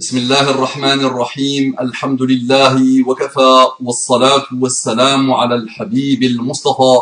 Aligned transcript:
بسم 0.00 0.16
الله 0.18 0.50
الرحمن 0.50 1.00
الرحيم 1.04 1.74
الحمد 1.80 2.22
لله 2.22 3.08
وكفى 3.08 3.66
والصلاة 3.80 4.46
والسلام 4.60 5.32
على 5.32 5.54
الحبيب 5.54 6.22
المصطفى 6.22 6.96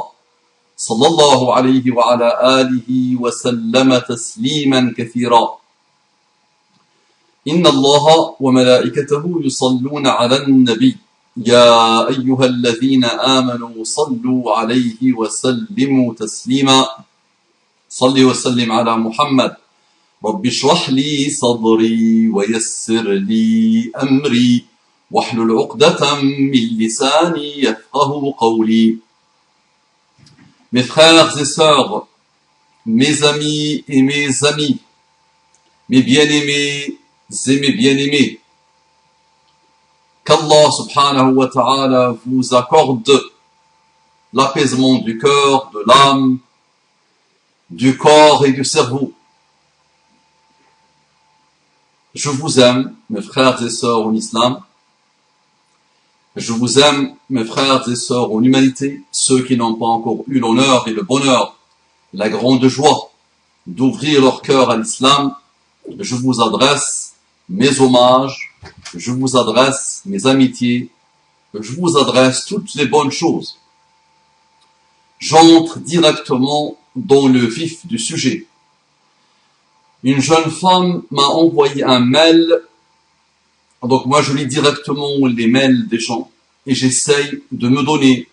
صلى 0.76 1.06
الله 1.06 1.54
عليه 1.54 1.84
وعلى 1.92 2.28
آله 2.60 2.88
وسلم 3.22 3.98
تسليما 3.98 4.94
كثيرا 4.98 5.44
إن 7.48 7.66
الله 7.66 8.34
وملائكته 8.40 9.40
يصلون 9.44 10.06
على 10.06 10.36
النبي 10.42 10.96
يا 11.36 12.08
أيها 12.08 12.44
الذين 12.44 13.04
آمنوا 13.04 13.84
صلوا 13.84 14.56
عليه 14.58 15.12
وسلموا 15.12 16.14
تسليما 16.14 16.86
صل 17.88 18.24
وسلم 18.24 18.72
على 18.72 18.96
محمد 18.96 19.56
رب 20.24 20.46
اشرح 20.46 20.90
لي 20.90 21.30
صدري 21.30 22.28
ويسر 22.28 23.12
لي 23.12 23.90
أمري 24.02 24.64
واحلل 25.10 25.58
عقدة 25.58 26.14
من 26.22 26.50
لساني 26.52 27.62
يفقه 27.62 28.34
قولي 28.38 28.98
Mes 30.70 30.82
frères 30.82 31.38
et 31.38 31.44
sœurs, 31.46 32.06
mes 32.84 33.22
amis 33.22 33.84
et 33.88 34.02
mes 34.02 34.44
amis, 34.44 34.78
mes 35.88 36.02
bien-aimés 36.02 36.98
et 37.46 37.60
mes 37.60 37.72
bien-aimés, 37.72 38.38
qu'Allah 40.26 40.70
subhanahu 40.70 41.32
wa 41.36 41.48
ta'ala 41.48 42.14
vous 42.26 42.54
accorde 42.54 43.18
l'apaisement 44.34 44.98
du 44.98 45.16
cœur, 45.16 45.70
de 45.72 45.82
l'âme, 45.86 46.38
du 47.70 47.96
corps 47.96 48.44
et 48.44 48.52
du 48.52 48.66
cerveau. 48.66 49.14
Je 52.18 52.30
vous 52.30 52.58
aime, 52.58 52.96
mes 53.10 53.22
frères 53.22 53.62
et 53.62 53.70
sœurs 53.70 54.04
en 54.04 54.12
islam. 54.12 54.60
Je 56.34 56.52
vous 56.52 56.80
aime, 56.80 57.14
mes 57.30 57.44
frères 57.44 57.88
et 57.88 57.94
sœurs 57.94 58.32
en 58.32 58.42
humanité, 58.42 59.04
ceux 59.12 59.44
qui 59.44 59.56
n'ont 59.56 59.76
pas 59.76 59.86
encore 59.86 60.24
eu 60.26 60.40
l'honneur 60.40 60.88
et 60.88 60.92
le 60.92 61.02
bonheur, 61.02 61.56
la 62.12 62.28
grande 62.28 62.66
joie 62.66 63.12
d'ouvrir 63.68 64.20
leur 64.20 64.42
cœur 64.42 64.68
à 64.68 64.76
l'islam. 64.76 65.32
Je 65.96 66.16
vous 66.16 66.42
adresse 66.42 67.14
mes 67.48 67.78
hommages, 67.80 68.52
je 68.96 69.12
vous 69.12 69.36
adresse 69.36 70.02
mes 70.04 70.26
amitiés, 70.26 70.90
je 71.54 71.72
vous 71.74 71.98
adresse 71.98 72.46
toutes 72.46 72.74
les 72.74 72.86
bonnes 72.86 73.12
choses. 73.12 73.58
J'entre 75.20 75.78
directement 75.78 76.76
dans 76.96 77.28
le 77.28 77.46
vif 77.46 77.86
du 77.86 78.00
sujet. 78.00 78.48
Une 80.04 80.20
jeune 80.20 80.50
femme 80.50 81.02
m'a 81.10 81.24
envoyé 81.26 81.82
un 81.82 81.98
mail, 82.00 82.62
donc 83.82 84.06
moi 84.06 84.22
je 84.22 84.32
lis 84.32 84.46
directement 84.46 85.26
les 85.26 85.48
mails 85.48 85.88
des 85.88 85.98
gens 85.98 86.30
et 86.66 86.74
j'essaye 86.74 87.42
de 87.50 87.68
me 87.68 87.82
donner 87.82 88.28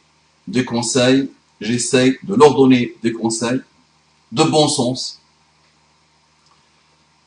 des 0.48 0.64
conseils, 0.64 1.30
j'essaye 1.60 2.18
de 2.24 2.36
leur 2.36 2.54
donner 2.54 2.96
des 3.02 3.12
conseils 3.12 3.62
de 4.32 4.44
bon 4.44 4.68
sens. 4.68 5.20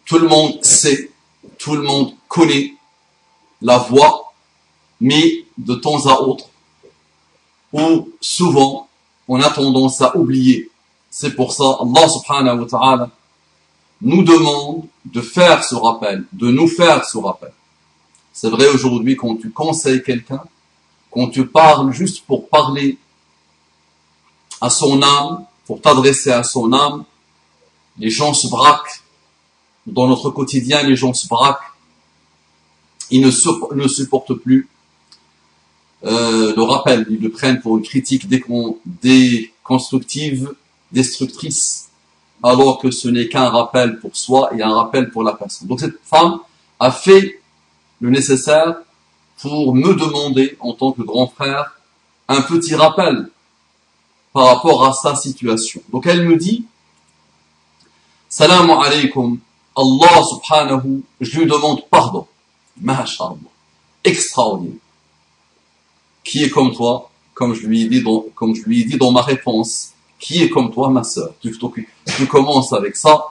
Tout 0.04 0.18
le 0.18 0.28
monde 0.28 0.64
sait, 0.64 1.10
tout 1.58 1.74
le 1.74 1.82
monde 1.82 2.12
connaît 2.28 2.74
la 3.60 3.78
voix, 3.78 4.32
mais 5.00 5.44
de 5.56 5.74
temps 5.74 6.06
à 6.06 6.20
autre, 6.20 6.48
ou 7.72 8.08
souvent, 8.20 8.88
on 9.26 9.40
a 9.40 9.50
tendance 9.50 10.00
à 10.00 10.16
oublier. 10.16 10.70
C'est 11.10 11.34
pour 11.34 11.52
ça, 11.52 11.64
Allah 11.80 12.08
subhanahu 12.08 12.60
wa 12.60 12.66
ta'ala 12.66 13.10
nous 14.00 14.22
demande 14.22 14.86
de 15.04 15.20
faire 15.20 15.64
ce 15.64 15.74
rappel, 15.74 16.24
de 16.32 16.50
nous 16.50 16.68
faire 16.68 17.04
ce 17.04 17.18
rappel. 17.18 17.52
C'est 18.32 18.50
vrai 18.50 18.68
aujourd'hui 18.68 19.16
quand 19.16 19.36
tu 19.36 19.50
conseilles 19.50 20.02
quelqu'un, 20.02 20.42
quand 21.10 21.28
tu 21.28 21.46
parles 21.46 21.92
juste 21.92 22.24
pour 22.26 22.48
parler 22.48 22.98
à 24.60 24.70
son 24.70 25.02
âme, 25.02 25.44
pour 25.66 25.80
t'adresser 25.80 26.30
à 26.30 26.42
son 26.42 26.72
âme, 26.72 27.04
les 27.98 28.10
gens 28.10 28.34
se 28.34 28.48
braquent. 28.48 29.02
Dans 29.86 30.06
notre 30.06 30.30
quotidien, 30.30 30.82
les 30.82 30.96
gens 30.96 31.14
se 31.14 31.26
braquent. 31.26 31.72
Ils 33.10 33.22
ne, 33.22 33.30
supportent 33.30 34.34
plus 34.34 34.68
euh, 36.04 36.54
le 36.54 36.62
rappel. 36.62 37.06
Ils 37.10 37.20
le 37.20 37.30
prennent 37.30 37.60
pour 37.60 37.78
une 37.78 37.84
critique 37.84 38.28
déconstructive, 38.28 40.54
destructrice, 40.92 41.87
alors 42.42 42.78
que 42.78 42.90
ce 42.90 43.08
n'est 43.08 43.28
qu'un 43.28 43.48
rappel 43.48 43.98
pour 43.98 44.16
soi 44.16 44.50
et 44.56 44.62
un 44.62 44.74
rappel 44.74 45.10
pour 45.10 45.22
la 45.22 45.32
personne. 45.32 45.68
Donc 45.68 45.80
cette 45.80 45.98
femme 46.04 46.38
a 46.78 46.90
fait 46.90 47.40
le 48.00 48.10
nécessaire 48.10 48.76
pour 49.40 49.74
me 49.74 49.94
demander, 49.94 50.56
en 50.60 50.72
tant 50.72 50.92
que 50.92 51.02
grand 51.02 51.28
frère, 51.28 51.78
un 52.28 52.42
petit 52.42 52.74
rappel 52.74 53.30
par 54.32 54.46
rapport 54.46 54.84
à 54.84 54.92
sa 54.92 55.16
situation. 55.16 55.80
Donc 55.90 56.06
elle 56.06 56.26
me 56.26 56.36
dit, 56.36 56.64
Salam 58.28 58.70
alaykum, 58.70 59.38
Allah 59.76 60.22
subhanahu, 60.28 61.02
je 61.20 61.40
lui 61.40 61.46
demande 61.46 61.82
pardon. 61.88 62.26
Masha'Allah. 62.80 63.36
Extraordinaire. 64.04 64.76
Qui 66.22 66.44
est 66.44 66.50
comme 66.50 66.74
toi, 66.74 67.10
comme 67.34 67.54
je 67.54 67.66
lui 67.66 67.82
ai 67.82 67.88
dit 67.88 68.02
dans, 68.02 68.24
comme 68.34 68.54
je 68.54 68.62
lui 68.62 68.82
ai 68.82 68.84
dit 68.84 68.98
dans 68.98 69.12
ma 69.12 69.22
réponse, 69.22 69.92
qui 70.18 70.42
est 70.42 70.48
comme 70.48 70.72
toi, 70.72 70.90
ma 70.90 71.04
sœur? 71.04 71.30
Tu, 71.40 71.56
tu, 71.56 71.88
tu 72.16 72.26
commences 72.26 72.72
avec 72.72 72.96
ça. 72.96 73.26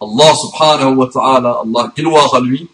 Allah 0.00 0.34
subhanahu 0.34 0.96
wa 0.96 1.06
ta'ala, 1.06 1.60
Allah, 1.64 1.92
gloire 1.96 2.34
à 2.34 2.40
lui. 2.40 2.68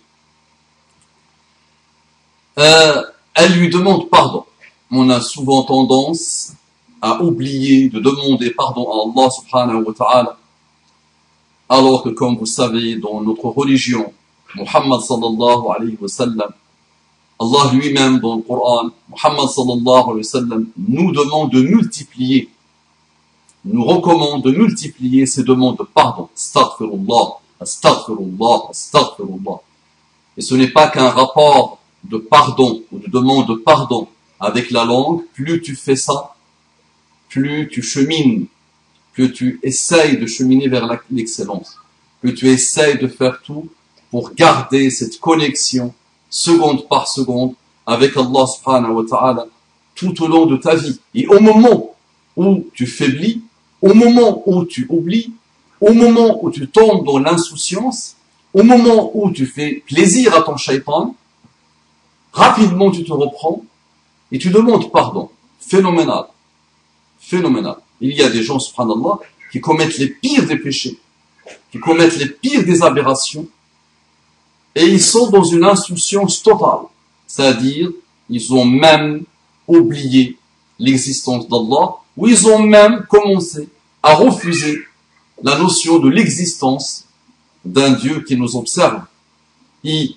Euh, 2.58 3.02
elle 3.34 3.52
lui 3.52 3.70
demande 3.70 4.10
pardon. 4.10 4.44
On 4.90 5.08
a 5.08 5.20
souvent 5.20 5.62
tendance 5.62 6.52
à 7.00 7.22
oublier 7.22 7.88
de 7.88 7.98
demander 7.98 8.50
pardon 8.50 8.86
à 8.90 9.04
Allah 9.04 9.30
subhanahu 9.30 9.84
wa 9.84 9.92
ta'ala. 9.92 10.36
Alors 11.68 12.02
que 12.02 12.10
comme 12.10 12.36
vous 12.36 12.46
savez, 12.46 12.96
dans 12.96 13.22
notre 13.22 13.46
religion, 13.46 14.12
Muhammad 14.54 15.00
sallallahu 15.00 15.64
alayhi 15.74 15.96
wa 16.00 16.08
sallam, 16.08 16.50
Allah 17.40 17.72
lui-même 17.72 18.20
dans 18.20 18.36
le 18.36 18.42
Coran, 18.42 18.90
Muhammad 19.08 19.48
sallallahu 19.48 20.04
alayhi 20.04 20.18
wa 20.18 20.22
sallam, 20.24 20.66
nous 20.76 21.12
demande 21.12 21.50
de 21.50 21.62
multiplier, 21.62 22.50
nous 23.64 23.84
recommande 23.84 24.42
de 24.42 24.50
multiplier 24.50 25.26
ces 25.26 25.44
demandes 25.44 25.78
de 25.78 25.84
pardon. 25.84 26.28
Astaghfirullah, 26.34 27.38
astaghfirullah, 27.60 28.70
astaghfirullah. 28.70 29.60
Et 30.36 30.40
ce 30.40 30.54
n'est 30.54 30.70
pas 30.70 30.88
qu'un 30.88 31.10
rapport 31.10 31.78
de 32.04 32.16
pardon 32.16 32.82
ou 32.90 32.98
de 32.98 33.08
demande 33.08 33.46
de 33.48 33.54
pardon 33.54 34.08
avec 34.40 34.70
la 34.70 34.84
langue, 34.84 35.22
plus 35.34 35.62
tu 35.62 35.76
fais 35.76 35.94
ça, 35.94 36.34
plus 37.28 37.68
tu 37.68 37.82
chemines, 37.82 38.46
plus 39.12 39.32
tu 39.32 39.60
essayes 39.62 40.18
de 40.18 40.26
cheminer 40.26 40.68
vers 40.68 40.88
l'excellence, 41.10 41.76
plus 42.20 42.34
tu 42.34 42.48
essayes 42.48 42.98
de 42.98 43.06
faire 43.06 43.40
tout 43.42 43.68
pour 44.10 44.34
garder 44.34 44.90
cette 44.90 45.20
connexion 45.20 45.94
seconde 46.28 46.88
par 46.88 47.06
seconde 47.06 47.54
avec 47.86 48.16
Allah 48.16 48.46
subhanahu 48.46 48.92
wa 48.92 49.04
ta'ala 49.08 49.46
tout 49.94 50.22
au 50.22 50.28
long 50.28 50.46
de 50.46 50.56
ta 50.56 50.74
vie. 50.74 50.98
Et 51.14 51.26
au 51.26 51.38
moment 51.40 51.94
où 52.36 52.64
tu 52.72 52.86
faiblis, 52.86 53.41
au 53.82 53.92
moment 53.92 54.42
où 54.46 54.64
tu 54.64 54.86
oublies, 54.88 55.32
au 55.80 55.92
moment 55.92 56.42
où 56.42 56.50
tu 56.50 56.68
tombes 56.68 57.04
dans 57.04 57.18
l'insouciance, 57.18 58.16
au 58.54 58.62
moment 58.62 59.10
où 59.14 59.30
tu 59.30 59.46
fais 59.46 59.82
plaisir 59.86 60.34
à 60.36 60.42
ton 60.42 60.56
shaitan, 60.56 61.14
rapidement 62.32 62.90
tu 62.90 63.04
te 63.04 63.12
reprends 63.12 63.62
et 64.30 64.38
tu 64.38 64.50
demandes 64.50 64.90
pardon. 64.92 65.28
Phénoménal. 65.60 66.26
Phénoménal. 67.18 67.76
Il 68.00 68.14
y 68.14 68.22
a 68.22 68.30
des 68.30 68.42
gens, 68.42 68.58
subhanallah, 68.58 69.18
qui 69.50 69.60
commettent 69.60 69.98
les 69.98 70.08
pires 70.08 70.46
des 70.46 70.56
péchés, 70.56 70.98
qui 71.70 71.78
commettent 71.78 72.16
les 72.16 72.28
pires 72.28 72.64
des 72.64 72.82
aberrations, 72.82 73.46
et 74.74 74.84
ils 74.84 75.02
sont 75.02 75.30
dans 75.30 75.44
une 75.44 75.64
insouciance 75.64 76.42
totale. 76.42 76.86
C'est-à-dire, 77.26 77.90
ils 78.28 78.54
ont 78.54 78.64
même 78.64 79.24
oublié 79.66 80.36
l'existence 80.78 81.48
d'Allah, 81.48 81.96
ou 82.16 82.28
ils 82.28 82.46
ont 82.46 82.60
même 82.60 83.06
commencé 83.08 83.68
à 84.02 84.14
refuser 84.14 84.82
la 85.42 85.58
notion 85.58 85.98
de 85.98 86.08
l'existence 86.08 87.06
d'un 87.64 87.92
Dieu 87.92 88.20
qui 88.26 88.36
nous 88.36 88.56
observe 88.56 89.02
et, 89.84 90.16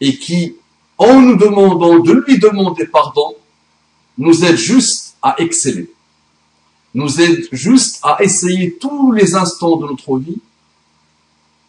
et 0.00 0.16
qui, 0.16 0.56
en 0.98 1.20
nous 1.20 1.36
demandant 1.36 1.98
de 1.98 2.12
lui 2.12 2.38
demander 2.38 2.86
pardon, 2.86 3.34
nous 4.16 4.44
aide 4.44 4.56
juste 4.56 5.16
à 5.22 5.34
exceller, 5.38 5.90
nous 6.94 7.20
aide 7.20 7.48
juste 7.52 7.98
à 8.02 8.22
essayer 8.22 8.76
tous 8.80 9.12
les 9.12 9.34
instants 9.34 9.76
de 9.76 9.86
notre 9.86 10.18
vie 10.18 10.38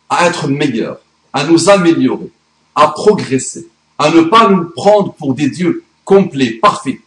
à 0.09 0.27
être 0.27 0.47
meilleurs, 0.47 0.99
à 1.33 1.45
nous 1.45 1.69
améliorer, 1.69 2.31
à 2.75 2.89
progresser, 2.89 3.67
à 3.97 4.11
ne 4.11 4.21
pas 4.21 4.49
nous 4.49 4.69
prendre 4.69 5.13
pour 5.13 5.33
des 5.33 5.49
dieux 5.49 5.83
complets, 6.03 6.51
parfaits. 6.61 6.99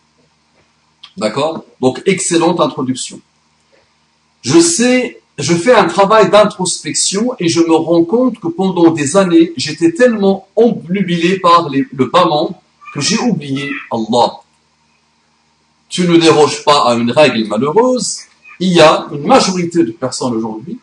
D'accord? 1.18 1.64
Donc, 1.80 2.02
excellente 2.06 2.60
introduction. 2.60 3.20
Je 4.42 4.58
sais 4.60 5.20
je 5.38 5.54
fais 5.54 5.72
un 5.72 5.84
travail 5.84 6.30
d'introspection 6.30 7.32
et 7.38 7.48
je 7.48 7.60
me 7.60 7.74
rends 7.74 8.04
compte 8.04 8.40
que 8.40 8.48
pendant 8.48 8.90
des 8.90 9.16
années, 9.16 9.52
j'étais 9.56 9.92
tellement 9.92 10.48
omnubilé 10.56 11.38
par 11.38 11.68
le 11.70 12.06
bas 12.06 12.26
que 12.92 13.00
j'ai 13.00 13.18
oublié 13.18 13.70
Allah. 13.92 14.40
Tu 15.88 16.08
ne 16.08 16.16
déroges 16.16 16.64
pas 16.64 16.88
à 16.88 16.94
une 16.94 17.12
règle 17.12 17.46
malheureuse. 17.46 18.22
Il 18.58 18.72
y 18.72 18.80
a 18.80 19.06
une 19.12 19.26
majorité 19.28 19.84
de 19.84 19.92
personnes 19.92 20.34
aujourd'hui 20.34 20.80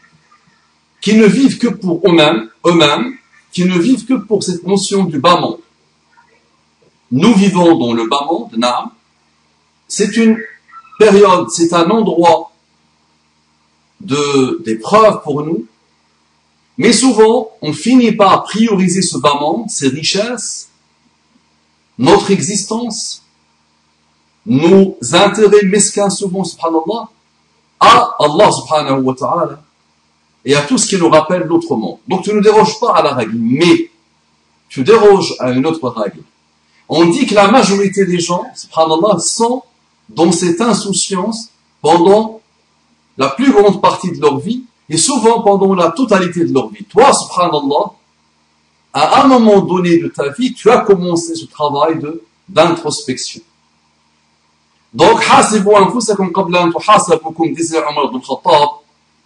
qui 1.02 1.16
ne 1.16 1.26
vivent 1.26 1.58
que 1.58 1.68
pour 1.68 2.02
eux-mêmes, 2.08 2.50
eux-mêmes, 2.66 3.18
qui 3.52 3.66
ne 3.66 3.78
vivent 3.78 4.06
que 4.06 4.14
pour 4.14 4.42
cette 4.42 4.66
notion 4.66 5.04
du 5.04 5.20
bas 5.20 5.38
Nous 7.12 7.34
vivons 7.34 7.78
dans 7.78 7.94
le 7.94 8.08
bas 8.08 8.26
monde, 8.26 8.56
Naam. 8.56 8.92
C'est 9.98 10.18
une 10.18 10.38
période, 11.00 11.50
c'est 11.52 11.72
un 11.72 11.90
endroit 11.90 12.52
de, 14.02 14.62
d'épreuves 14.66 15.22
pour 15.22 15.42
nous, 15.42 15.66
mais 16.78 16.92
souvent, 16.92 17.52
on 17.62 17.72
finit 17.72 18.12
par 18.12 18.44
prioriser 18.44 19.02
ce 19.02 19.18
bas 19.18 19.36
monde, 19.40 19.70
ses 19.70 19.88
richesses, 19.88 20.68
notre 21.98 22.30
existence, 22.32 23.24
nos 24.46 24.98
intérêts 25.14 25.64
mesquins 25.64 26.10
souvent, 26.10 26.44
subhanallah, 26.44 27.08
à 27.80 28.16
Allah 28.20 28.52
subhanahu 28.52 29.02
wa 29.02 29.16
ta'ala, 29.16 29.64
et 30.44 30.56
à 30.56 30.64
tout 30.64 30.78
ce 30.78 30.88
qui 30.88 30.98
nous 30.98 31.08
rappelle 31.08 31.44
l'autre 31.44 31.74
monde. 31.78 32.00
Donc 32.06 32.24
tu 32.24 32.34
ne 32.34 32.42
déroges 32.42 32.78
pas 32.82 32.96
à 32.96 33.02
la 33.02 33.14
règle, 33.14 33.38
mais 33.38 33.90
tu 34.68 34.84
déroges 34.84 35.36
à 35.40 35.52
une 35.52 35.66
autre 35.66 35.88
règle. 35.88 36.20
On 36.90 37.06
dit 37.06 37.26
que 37.26 37.34
la 37.34 37.48
majorité 37.48 38.06
des 38.06 38.20
gens, 38.20 38.46
subhanallah, 38.54 39.20
sont 39.20 39.64
dans 40.10 40.32
cette 40.32 40.62
insouciance 40.62 41.50
pendant 41.82 42.42
la 43.18 43.30
plus 43.30 43.52
grande 43.52 43.82
partie 43.82 44.12
de 44.12 44.22
leur 44.22 44.40
vie, 44.40 44.64
et 44.90 44.98
souvent 44.98 45.42
pendant 45.42 45.74
la 45.74 45.92
totalité 45.92 46.46
de 46.46 46.54
leur 46.54 46.70
vie. 46.70 46.84
Toi, 46.84 47.12
subhanallah, 47.14 47.92
à 48.94 49.24
un 49.24 49.28
moment 49.28 49.62
donné 49.62 49.98
de 49.98 50.08
ta 50.08 50.30
vie, 50.30 50.54
tu 50.54 50.70
as 50.70 50.80
commencé 50.80 51.36
ce 51.36 51.46
travail 51.46 52.00
de 52.00 52.24
d'introspection. 52.48 53.42
Donc, 54.94 55.20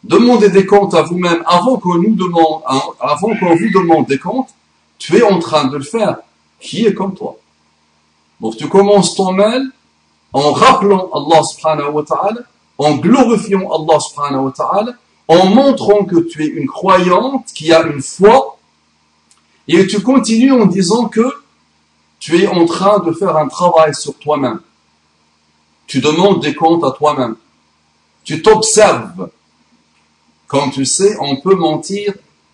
demandez 0.03 0.49
des 0.49 0.65
comptes 0.65 0.93
à 0.93 1.01
vous-même 1.01 1.43
avant 1.45 1.77
qu'on 1.77 1.95
nous 1.95 2.15
demande, 2.15 2.61
hein, 2.65 2.81
avant 2.99 3.35
qu'on 3.37 3.55
vous 3.55 3.69
demande 3.73 4.05
des 4.07 4.17
comptes, 4.17 4.49
tu 4.97 5.17
es 5.17 5.21
en 5.21 5.37
train 5.39 5.65
de 5.65 5.77
le 5.77 5.83
faire. 5.83 6.17
Qui 6.61 6.85
est 6.85 6.93
comme 6.93 7.13
toi? 7.13 7.37
Donc, 8.39 8.55
tu 8.57 8.67
commences 8.69 9.15
ton 9.15 9.33
mail 9.33 9.69
en 10.33 10.51
rappelant 10.51 11.09
Allah 11.13 11.43
subhanahu 11.43 11.91
wa 11.91 12.03
ta'ala 12.03 12.41
en 12.79 12.95
glorifiant 12.95 13.69
Allah 13.69 13.99
subhanahu 13.99 14.45
wa 14.45 14.51
ta'ala, 14.51 14.93
en 15.27 15.45
montrant 15.47 16.05
que 16.05 16.21
tu 16.21 16.43
es 16.43 16.47
une 16.47 16.67
croyante 16.67 17.45
qui 17.53 17.71
a 17.73 17.83
une 17.83 18.01
foi, 18.01 18.57
et 19.67 19.85
tu 19.85 20.01
continues 20.01 20.53
en 20.53 20.65
disant 20.65 21.09
que 21.09 21.21
tu 22.19 22.41
es 22.41 22.47
en 22.47 22.65
train 22.65 22.99
de 22.99 23.11
faire 23.11 23.35
un 23.37 23.47
travail 23.47 23.93
sur 23.93 24.17
toi-même. 24.17 24.61
Tu 25.87 25.99
demandes 25.99 26.41
des 26.41 26.55
comptes 26.55 26.83
à 26.83 26.91
toi-même. 26.91 27.35
Tu 28.23 28.41
t'observes. 28.41 29.29
Comme 30.47 30.71
tu 30.71 30.85
sais, 30.85 31.15
on 31.19 31.35
peut 31.35 31.55
mentir 31.55 32.13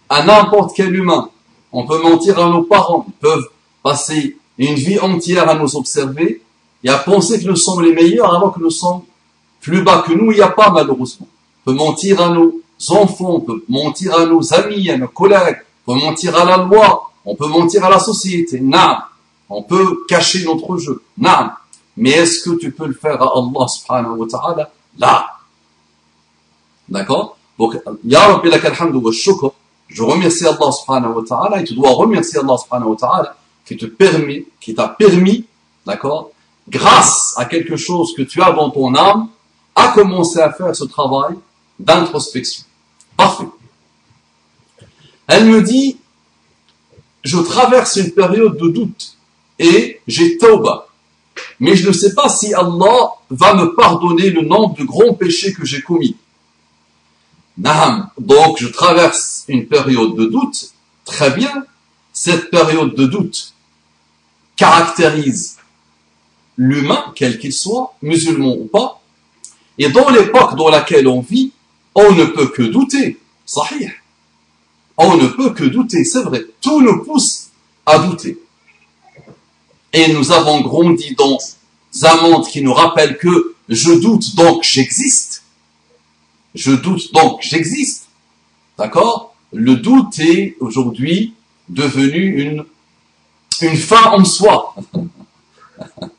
à 0.10 0.24
n'importe 0.24 0.76
quel 0.76 0.94
humain. 0.94 1.30
On 1.72 1.86
peut 1.86 2.02
mentir 2.02 2.40
à 2.40 2.50
nos 2.50 2.64
parents. 2.64 3.06
Ils 3.08 3.14
peuvent 3.14 3.48
passer 3.84 4.38
une 4.58 4.76
vie 4.76 5.00
entière 5.00 5.50
à 5.50 5.56
nous 5.56 5.76
observer 5.76 6.42
et 6.86 6.90
à 6.90 7.00
penser 7.00 7.42
que 7.42 7.48
nous 7.48 7.56
sommes 7.56 7.82
les 7.84 7.94
meilleurs 7.94 8.34
alors 8.34 8.54
que 8.54 8.60
nous 8.60 8.70
sommes 8.70 9.02
plus 9.60 9.82
bas 9.82 10.04
que 10.06 10.14
nous, 10.14 10.32
il 10.32 10.36
n'y 10.36 10.42
a 10.42 10.50
pas 10.50 10.70
malheureusement. 10.70 11.28
On 11.66 11.72
peut 11.72 11.78
mentir 11.78 12.22
à 12.22 12.30
nos 12.30 12.62
enfants, 12.90 13.32
on 13.32 13.40
peut 13.40 13.66
mentir 13.68 14.16
à 14.16 14.28
nos 14.28 14.54
amis, 14.54 14.92
à 14.92 14.98
nos 14.98 15.08
collègues, 15.08 15.62
on 15.88 15.94
peut 15.94 16.06
mentir 16.06 16.36
à 16.38 16.46
la 16.46 16.58
loi, 16.58 17.12
on 17.26 17.36
peut 17.36 17.48
mentir 17.48 17.84
à 17.84 17.90
la 17.90 18.00
société. 18.00 18.60
Non. 18.60 18.98
On 19.50 19.64
peut 19.64 20.06
cacher 20.08 20.46
notre 20.46 20.78
jeu. 20.78 21.02
Non. 21.18 21.50
Mais 21.98 22.12
est-ce 22.12 22.48
que 22.48 22.56
tu 22.56 22.72
peux 22.72 22.86
le 22.86 22.94
faire 22.94 23.20
à 23.20 23.32
Allah 23.36 23.68
subhanahu 23.68 24.18
wa 24.18 24.28
ta'ala? 24.28 24.72
Là. 25.00 25.26
D'accord? 26.88 27.36
Donc, 27.58 27.82
Ya 28.04 28.28
Rabbi 28.28 28.50
wa 28.50 29.12
shukr. 29.12 29.52
Je 29.88 30.04
remercie 30.04 30.46
Allah 30.46 30.72
subhanahu 30.72 31.16
wa 31.16 31.24
ta'ala 31.28 31.62
et 31.62 31.64
tu 31.64 31.74
dois 31.74 31.92
remercier 31.94 32.40
Allah 32.40 32.58
subhanahu 32.58 32.92
wa 32.92 32.96
ta'ala 32.96 33.36
qui 33.66 33.76
te 33.76 33.88
permet, 33.88 34.46
qui 34.60 34.76
t'a 34.76 34.88
permis, 34.90 35.46
d'accord, 35.88 36.30
grâce 36.68 37.34
à 37.38 37.46
quelque 37.46 37.78
chose 37.78 38.14
que 38.16 38.24
tu 38.24 38.42
as 38.42 38.52
dans 38.52 38.70
ton 38.70 38.96
âme, 38.96 39.30
a 39.76 39.90
commencé 39.90 40.40
à 40.40 40.52
faire 40.52 40.76
ce 40.76 40.86
travail 40.86 41.36
d'introspection. 41.80 42.64
Parfait. 43.18 43.48
Elle 45.28 45.46
me 45.46 45.62
dit, 45.62 45.98
je 47.24 47.38
traverse 47.38 47.96
une 47.98 48.12
période 48.12 48.58
de 48.58 48.70
doute 48.70 49.18
et 49.60 50.02
j'ai 50.08 50.38
tauba. 50.38 50.88
Mais 51.60 51.76
je 51.76 51.88
ne 51.88 51.94
sais 51.94 52.14
pas 52.14 52.30
si 52.30 52.54
Allah 52.54 53.10
va 53.30 53.54
me 53.56 53.76
pardonner 53.76 54.30
le 54.30 54.42
nombre 54.42 54.76
de 54.78 54.84
grands 54.84 55.14
péchés 55.14 55.54
que 55.54 55.66
j'ai 55.66 55.82
commis. 55.82 56.16
Naham. 57.58 58.10
Donc, 58.20 58.58
je 58.60 58.68
traverse 58.68 59.46
une 59.48 59.68
période 59.68 60.16
de 60.16 60.26
doute. 60.26 60.72
Très 61.06 61.32
bien. 61.32 61.66
Cette 62.14 62.50
période 62.50 62.96
de 62.96 63.06
doute 63.06 63.54
caractérise 64.56 65.58
l'humain, 66.58 67.14
quel 67.16 67.40
qu'il 67.40 67.54
soit, 67.54 67.96
musulman 68.02 68.56
ou 68.56 68.66
pas, 68.66 69.02
et 69.78 69.90
dans 69.90 70.10
l'époque 70.10 70.56
dans 70.56 70.70
laquelle 70.70 71.08
on 71.08 71.22
vit, 71.22 71.52
on 71.94 72.12
ne 72.14 72.26
peut 72.26 72.48
que 72.48 72.64
douter. 72.64 73.18
Sahih. 73.46 73.92
On 74.98 75.18
ne 75.18 75.28
peut 75.28 75.52
que 75.52 75.66
douter, 75.66 76.04
c'est 76.04 76.24
vrai. 76.24 76.46
Tout 76.62 76.82
nous 76.82 77.04
pousse 77.04 77.50
à 77.86 78.00
douter. 78.00 78.40
Et 79.94 80.12
nous 80.14 80.32
avons 80.32 80.62
grandi 80.62 81.16
dans 81.16 81.38
un 82.04 82.22
monde 82.22 82.48
qui 82.48 82.62
nous 82.62 82.74
rappelle 82.74 83.18
que 83.18 83.56
je 83.70 83.92
doute 83.92 84.36
donc 84.36 84.64
j'existe. 84.64 85.44
Je 86.54 86.72
doute 86.72 87.14
donc 87.14 87.42
j'existe. 87.42 88.08
D'accord? 88.78 89.36
Le 89.54 89.76
doute 89.76 90.20
est 90.20 90.56
aujourd'hui 90.60 91.34
devenu 91.70 92.42
une, 92.42 92.66
une 93.62 93.78
fin 93.78 94.12
en 94.12 94.24
soi. 94.24 94.76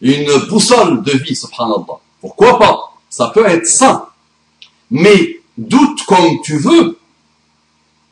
une 0.00 0.30
boussole 0.48 1.02
de 1.02 1.12
vie, 1.12 1.34
subhanallah. 1.34 2.00
Pourquoi 2.20 2.58
pas? 2.58 2.94
Ça 3.08 3.30
peut 3.34 3.46
être 3.46 3.66
sain. 3.66 4.06
Mais 4.90 5.40
doute 5.56 6.04
comme 6.06 6.40
tu 6.42 6.58
veux, 6.58 6.98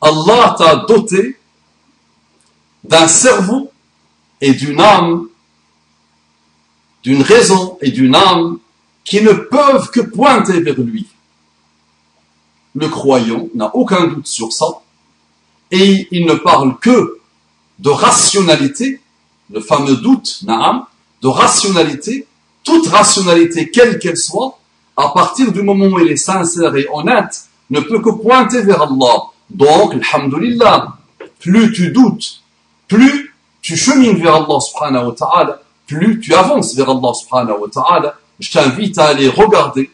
Allah 0.01 0.55
t'a 0.57 0.75
doté 0.87 1.37
d'un 2.83 3.07
cerveau 3.07 3.71
et 4.41 4.53
d'une 4.53 4.79
âme, 4.79 5.27
d'une 7.03 7.21
raison 7.21 7.77
et 7.81 7.91
d'une 7.91 8.15
âme 8.15 8.59
qui 9.03 9.21
ne 9.21 9.33
peuvent 9.33 9.89
que 9.91 10.01
pointer 10.01 10.59
vers 10.61 10.79
lui. 10.79 11.07
Le 12.73 12.89
croyant 12.89 13.47
n'a 13.55 13.73
aucun 13.75 14.07
doute 14.07 14.27
sur 14.27 14.51
ça 14.51 14.65
et 15.71 16.07
il 16.11 16.25
ne 16.25 16.33
parle 16.33 16.77
que 16.79 17.19
de 17.79 17.89
rationalité, 17.89 19.01
le 19.51 19.61
fameux 19.61 19.97
doute, 19.97 20.39
naam, 20.43 20.85
de 21.25 21.29
rationalité 21.29 22.27
toute 22.65 22.87
rationalité, 22.87 23.69
quelle 23.69 23.99
qu'elle 23.99 24.17
soit, 24.17 24.57
à 24.97 25.09
partir 25.09 25.51
du 25.53 25.61
moment 25.61 25.85
où 25.85 25.99
elle 25.99 26.11
est 26.11 26.17
sincère 26.17 26.75
et 26.75 26.87
honnête, 26.91 27.43
ne 27.69 27.79
peut 27.79 28.01
que 28.01 28.09
pointer 28.09 28.61
vers 28.63 28.81
Allah. 28.81 29.17
Donc, 29.49 29.93
alhamdulillah, 29.93 30.97
plus 31.39 31.71
tu 31.71 31.91
doutes, 31.91 32.41
plus 32.87 33.33
tu 33.61 33.77
chemines 33.77 34.17
vers 34.17 34.35
Allah 34.35 34.59
subhanahu 34.59 35.07
wa 35.07 35.13
ta'ala, 35.13 35.61
plus 35.87 36.19
tu 36.19 36.33
avances 36.33 36.75
vers 36.75 36.89
Allah 36.89 37.13
subhanahu 37.13 37.59
wa 37.61 37.67
ta'ala. 37.71 38.15
Je 38.39 38.51
t'invite 38.51 38.97
à 38.97 39.05
aller 39.09 39.29
regarder, 39.29 39.91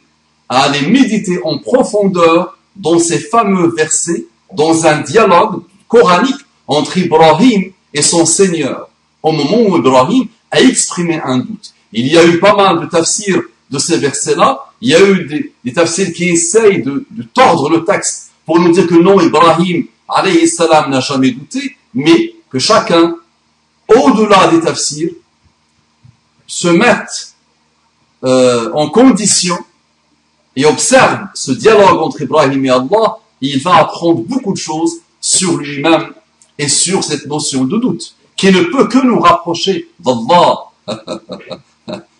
à 0.47 0.63
aller 0.63 0.88
méditer 0.88 1.39
en 1.43 1.59
profondeur 1.59 2.57
dans 2.75 3.00
ces 3.00 3.19
fameux 3.19 3.73
versets, 3.75 4.25
dans 4.53 4.85
un 4.85 5.01
dialogue 5.01 5.63
coranique 5.88 6.41
entre 6.67 6.97
Ibrahim 6.97 7.71
et 7.93 8.01
son 8.01 8.25
Seigneur, 8.25 8.88
au 9.21 9.33
moment 9.33 9.61
où 9.67 9.77
Ibrahim 9.77 10.27
a 10.51 10.62
exprimé 10.62 11.20
un 11.24 11.39
doute. 11.39 11.74
Il 11.93 12.08
y 12.08 12.17
a 12.17 12.25
eu 12.25 12.39
pas 12.39 12.55
mal 12.55 12.81
de 12.81 12.86
tafsirs 12.86 13.41
de 13.70 13.79
ces 13.79 13.98
versets-là. 13.98 14.60
Il 14.81 14.89
y 14.89 14.96
a 14.96 15.01
eu 15.01 15.51
des, 15.63 15.74
tafsirs 15.74 16.13
qui 16.13 16.29
essayent 16.29 16.84
de, 16.84 17.05
de, 17.10 17.24
tordre 17.24 17.70
le 17.70 17.84
texte 17.84 18.31
pour 18.46 18.60
nous 18.60 18.72
dire 18.72 18.88
que 18.88 18.96
non, 18.96 19.20
Ibrahim, 19.20 19.86
alayhi 20.10 20.48
salam, 20.48 20.89
n'a 20.91 21.00
jamais 21.00 21.31
douté, 21.31 21.77
mais 21.93 22.36
que 22.50 22.60
chacun, 22.60 23.15
au-delà 23.88 24.48
des 24.48 24.60
tafsirs, 24.60 25.12
se 26.48 26.67
mette 26.67 27.34
euh, 28.24 28.72
en 28.74 28.89
condition 28.89 29.58
et 30.55 30.65
observe 30.65 31.27
ce 31.34 31.51
dialogue 31.51 32.00
entre 32.00 32.22
Ibrahim 32.22 32.65
et 32.65 32.70
Allah, 32.70 33.17
il 33.39 33.60
va 33.62 33.77
apprendre 33.77 34.22
beaucoup 34.22 34.53
de 34.53 34.58
choses 34.58 34.98
sur 35.22 35.58
lui-même 35.58 36.13
et 36.58 36.67
sur 36.67 37.03
cette 37.03 37.25
notion 37.25 37.63
de 37.63 37.77
doute, 37.77 38.15
qui 38.41 38.51
ne 38.51 38.63
peut 38.63 38.88
que 38.88 38.98
nous 38.98 39.19
rapprocher 39.19 39.88
d'Allah. 40.00 40.71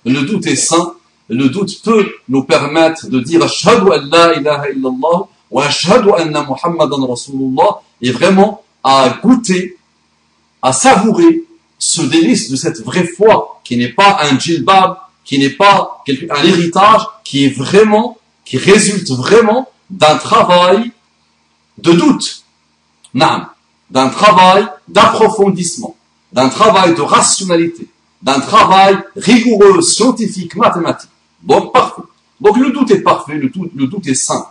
Le 0.06 0.22
doute 0.22 0.46
est 0.46 0.56
sain. 0.56 0.94
Le 1.28 1.50
doute 1.50 1.82
peut 1.82 2.12
nous 2.30 2.44
permettre 2.44 3.08
de 3.08 3.20
dire 3.20 3.42
Ashhadu 3.42 3.88
an 3.92 4.02
la 4.12 4.36
ilaha 4.36 4.70
illallah 4.70 5.28
wa 5.50 5.66
ashhadu 5.66 6.12
anna 6.16 6.44
Muhammadan 6.44 7.08
Rasulullah 7.08 7.82
et 8.04 8.12
vraiment 8.12 8.62
à 8.84 9.18
goûter, 9.24 9.78
à 10.62 10.74
savourer 10.74 11.44
ce 11.80 12.04
délice 12.04 12.52
de 12.52 12.56
cette 12.56 12.86
vraie 12.86 13.08
foi 13.08 13.60
qui 13.64 13.76
n'est 13.78 13.94
pas 13.94 14.20
un 14.22 14.38
djilbab, 14.38 14.98
qui 15.26 15.40
n'est 15.40 15.50
pas 15.50 16.04
un 16.06 16.44
héritage, 16.44 17.02
qui 17.24 17.46
est 17.46 17.56
vraiment, 17.58 18.20
qui 18.46 18.60
résulte 18.60 19.10
vraiment 19.10 19.68
d'un 19.90 20.18
travail 20.18 20.92
de 21.80 21.94
doute, 21.94 22.44
d'un 23.16 24.10
travail 24.10 24.68
d'approfondissement, 24.88 25.96
d'un 26.32 26.50
travail 26.50 26.96
de 26.96 27.02
rationalité, 27.02 27.88
d'un 28.22 28.40
travail 28.40 28.98
rigoureux, 29.16 29.82
scientifique, 29.82 30.56
mathématique. 30.56 31.10
Donc 31.42 31.74
parfait. 31.74 32.04
Donc 32.40 32.58
le 32.58 32.72
doute 32.72 32.92
est 32.92 33.02
parfait, 33.02 33.36
le 33.36 33.50
doute, 33.50 33.72
le 33.76 33.88
doute 33.88 34.08
est 34.08 34.16
sain. 34.16 34.46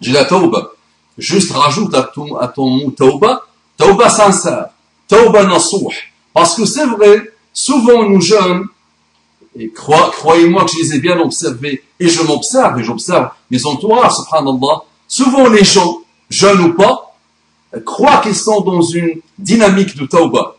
J'ai 0.00 0.12
la 0.12 0.24
tauba. 0.24 0.70
Juste 1.18 1.52
rajoute 1.52 1.94
à 1.94 2.02
ton, 2.02 2.36
à 2.36 2.48
ton 2.48 2.68
mot 2.68 2.90
tauba, 2.90 3.42
tauba 3.76 4.08
sincère, 4.08 4.68
tauba 5.06 5.44
nasouh. 5.44 5.90
Parce 6.32 6.54
que 6.54 6.64
c'est 6.64 6.86
vrai, 6.86 7.32
souvent 7.52 8.08
nous 8.08 8.20
jeunes, 8.20 8.64
et 9.56 9.70
croyez-moi 9.70 10.64
que 10.64 10.70
je 10.72 10.78
les 10.78 10.94
ai 10.94 10.98
bien 11.00 11.18
observés, 11.18 11.82
et 11.98 12.08
je 12.08 12.22
m'observe, 12.22 12.78
et 12.78 12.84
j'observe 12.84 13.30
mes 13.50 13.66
entourages, 13.66 14.12
subhanallah, 14.12 14.82
souvent 15.08 15.48
les 15.48 15.64
gens, 15.64 15.98
jeunes 16.30 16.60
ou 16.60 16.74
pas, 16.74 17.14
croient 17.84 18.18
qu'ils 18.18 18.36
sont 18.36 18.60
dans 18.60 18.82
une 18.82 19.20
dynamique 19.38 19.96
de 19.96 20.06
tauba. 20.06 20.56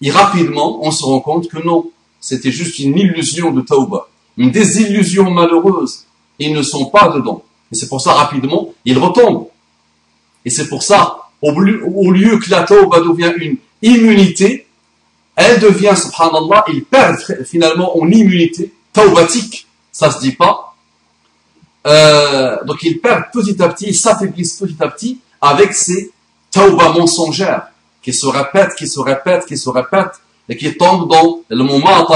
Et 0.00 0.10
rapidement, 0.10 0.78
on 0.82 0.90
se 0.90 1.04
rend 1.04 1.20
compte 1.20 1.48
que 1.48 1.58
non, 1.58 1.90
c'était 2.20 2.52
juste 2.52 2.78
une 2.78 2.96
illusion 2.96 3.50
de 3.52 3.60
tauba, 3.60 4.08
une 4.36 4.50
désillusion 4.50 5.30
malheureuse. 5.30 6.04
Ils 6.38 6.52
ne 6.52 6.62
sont 6.62 6.86
pas 6.86 7.08
dedans. 7.08 7.42
Et 7.72 7.74
c'est 7.74 7.88
pour 7.88 8.00
ça, 8.00 8.12
rapidement, 8.12 8.72
ils 8.84 8.98
retombent. 8.98 9.48
Et 10.44 10.50
c'est 10.50 10.68
pour 10.68 10.82
ça, 10.82 11.28
au 11.42 11.60
lieu, 11.60 12.38
que 12.38 12.50
la 12.50 12.62
tauba 12.62 13.00
devienne 13.00 13.34
une 13.38 13.56
immunité, 13.82 14.66
elle 15.36 15.60
devient, 15.60 15.94
subhanallah, 15.96 16.64
ils 16.68 16.84
perdent 16.84 17.20
finalement 17.44 17.96
en 17.96 18.08
immunité, 18.10 18.72
taubatique, 18.92 19.66
ça 19.92 20.10
se 20.10 20.20
dit 20.20 20.32
pas. 20.32 20.74
Euh, 21.86 22.64
donc 22.64 22.82
ils 22.82 23.00
perdent 23.00 23.26
petit 23.32 23.60
à 23.62 23.68
petit, 23.68 23.86
ils 23.88 23.94
s'affaiblissent 23.94 24.54
petit 24.54 24.76
à 24.80 24.88
petit 24.88 25.20
avec 25.40 25.72
ces 25.74 26.10
tauba 26.50 26.90
mensongères 26.90 27.68
qui 28.08 28.14
se 28.14 28.26
répètent, 28.26 28.74
qui 28.74 28.88
se 28.88 29.00
répètent, 29.00 29.44
qui 29.44 29.58
se 29.58 29.68
répètent 29.68 30.22
et 30.48 30.56
qui 30.56 30.74
tombent 30.78 31.10
dans 31.10 31.42
le 31.50 31.62
moment 31.62 32.06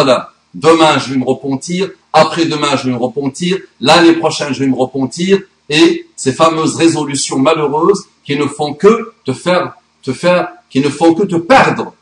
Demain, 0.55 0.99
je 0.99 1.11
vais 1.11 1.19
me 1.19 1.25
repentir. 1.27 1.91
Après-demain, 2.15 2.79
je 2.79 2.85
vais 2.85 2.93
me 2.93 2.97
repentir. 2.97 3.59
L'année 3.79 4.15
prochaine, 4.15 4.55
je 4.55 4.61
vais 4.61 4.69
me 4.69 4.75
repentir. 4.75 5.41
Et 5.69 6.07
ces 6.17 6.33
fameuses 6.33 6.77
résolutions 6.77 7.39
malheureuses 7.39 8.07
qui 8.25 8.37
ne 8.37 8.47
font 8.47 8.73
que 8.73 9.13
te 9.27 9.35
faire, 9.35 9.75
te 10.03 10.15
faire, 10.15 10.49
qui 10.71 10.81
ne 10.81 10.89
font 10.89 11.13
que 11.13 11.25
te 11.25 11.37
perdre 11.37 11.93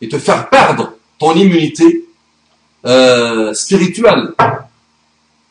et 0.00 0.08
te 0.08 0.18
faire 0.18 0.48
perdre 0.48 0.94
ton 1.18 1.34
immunité 1.34 2.06
euh, 2.86 3.52
spirituelle. 3.52 4.32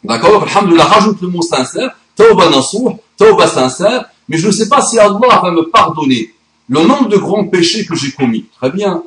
D'accord? 0.03 0.47
Alhamdulillah, 0.47 0.85
rajoute 0.85 1.21
le 1.21 1.27
mot 1.27 1.43
sincère. 1.43 1.95
Tawba 2.15 2.49
nasouh, 2.49 2.97
tawba 3.17 3.45
sincère. 3.45 4.05
Mais 4.27 4.39
je 4.39 4.47
ne 4.47 4.51
sais 4.51 4.67
pas 4.67 4.81
si 4.81 4.97
Allah 4.97 5.39
va 5.43 5.51
me 5.51 5.69
pardonner 5.69 6.33
le 6.73 6.81
nombre 6.87 7.07
de 7.07 7.17
grands 7.17 7.45
péchés 7.47 7.85
que 7.85 7.95
j'ai 7.95 8.11
commis. 8.11 8.45
Très 8.57 8.71
bien. 8.71 9.03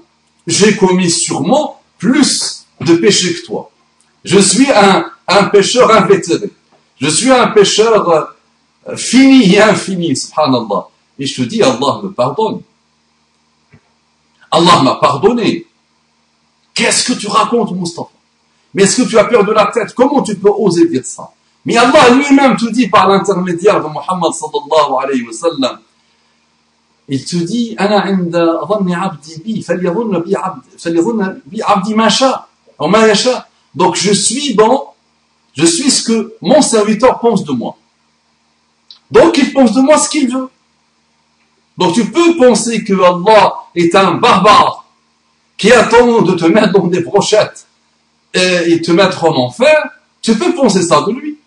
J'ai 0.47 0.77
commis 0.77 1.11
sûrement 1.11 1.83
plus 1.99 2.65
de 2.81 2.95
péchés 2.95 3.35
que 3.35 3.45
toi. 3.45 3.71
Je 4.25 4.39
suis 4.39 4.71
un, 4.71 5.11
un 5.27 5.45
pécheur 5.45 5.91
invétéré. 5.91 6.51
Je 7.01 7.09
suis 7.09 7.33
un 7.33 7.49
pécheur 7.49 8.09
euh, 8.09 8.97
fini 8.97 9.55
et 9.55 9.61
infini, 9.61 10.15
subhanallah. 10.15 10.87
Et 11.19 11.27
je 11.27 11.43
te 11.43 11.49
dis, 11.49 11.61
Allah 11.61 12.01
me 12.05 12.11
pardonne. 12.13 12.61
Allah 14.53 14.83
m'a 14.85 14.95
pardonné. 14.95 15.67
Qu'est-ce 16.73 17.13
que 17.13 17.19
tu 17.19 17.27
racontes, 17.27 17.73
Mustafa 17.73 18.11
Mais 18.75 18.85
est-ce 18.85 19.03
que 19.03 19.09
tu 19.09 19.19
as 19.19 19.25
peur 19.25 19.45
la 19.53 19.67
tête? 19.67 19.93
Comment 19.93 20.23
tu 20.23 20.37
peux 20.37 20.51
oser 20.51 20.87
dire 20.89 21.05
ça? 21.05 21.31
Mais 21.65 21.77
Allah 21.77 22.11
lui-même 22.11 22.57
te 22.57 22.71
dit 22.71 22.87
par 22.87 23.09
l'intermédiaire 23.09 23.83
de 23.83 23.89
Muhammad 23.89 24.33
sallallahu 24.33 25.03
alayhi 25.03 25.23
wa 25.27 25.33
sallam, 25.33 25.79
il 27.09 27.25
te 27.25 27.37
dit, 27.37 27.77
Donc 33.75 33.97
je 33.97 34.13
suis 34.13 34.55
bon, 34.55 34.85
je 35.57 35.67
suis 35.67 35.91
ce 35.91 36.03
que 36.03 36.35
mon 36.43 36.63
serviteur 36.63 37.21
pense 37.21 37.45
de 37.45 37.53
moi. 37.53 37.77
Donc 39.11 39.39
il 39.39 39.53
pense 39.53 39.73
de 39.73 39.81
moi 39.81 39.99
ce 39.99 40.09
qu'il 40.09 40.33
veut. 40.33 40.49
Donc 41.79 41.95
tu 41.95 42.11
peux 42.11 42.37
penser 42.37 42.83
que 42.83 42.95
Allah 42.95 43.55
est 43.75 43.95
un 43.95 44.15
barbare 44.15 44.85
qui 45.57 45.71
attend 45.73 46.23
de 46.23 46.33
te 46.35 46.47
mettre 46.47 46.73
dans 46.73 46.87
des 46.87 47.01
brochettes 47.01 47.67
et, 48.35 48.73
et 48.73 48.83
te 48.83 48.91
mettre 48.91 49.25
en 49.25 49.35
enfer. 49.37 49.77
Tu 50.21 50.37
peux 50.37 50.55
penser 50.55 50.83
ça 50.83 51.03
de 51.03 51.13
lui. 51.13 51.39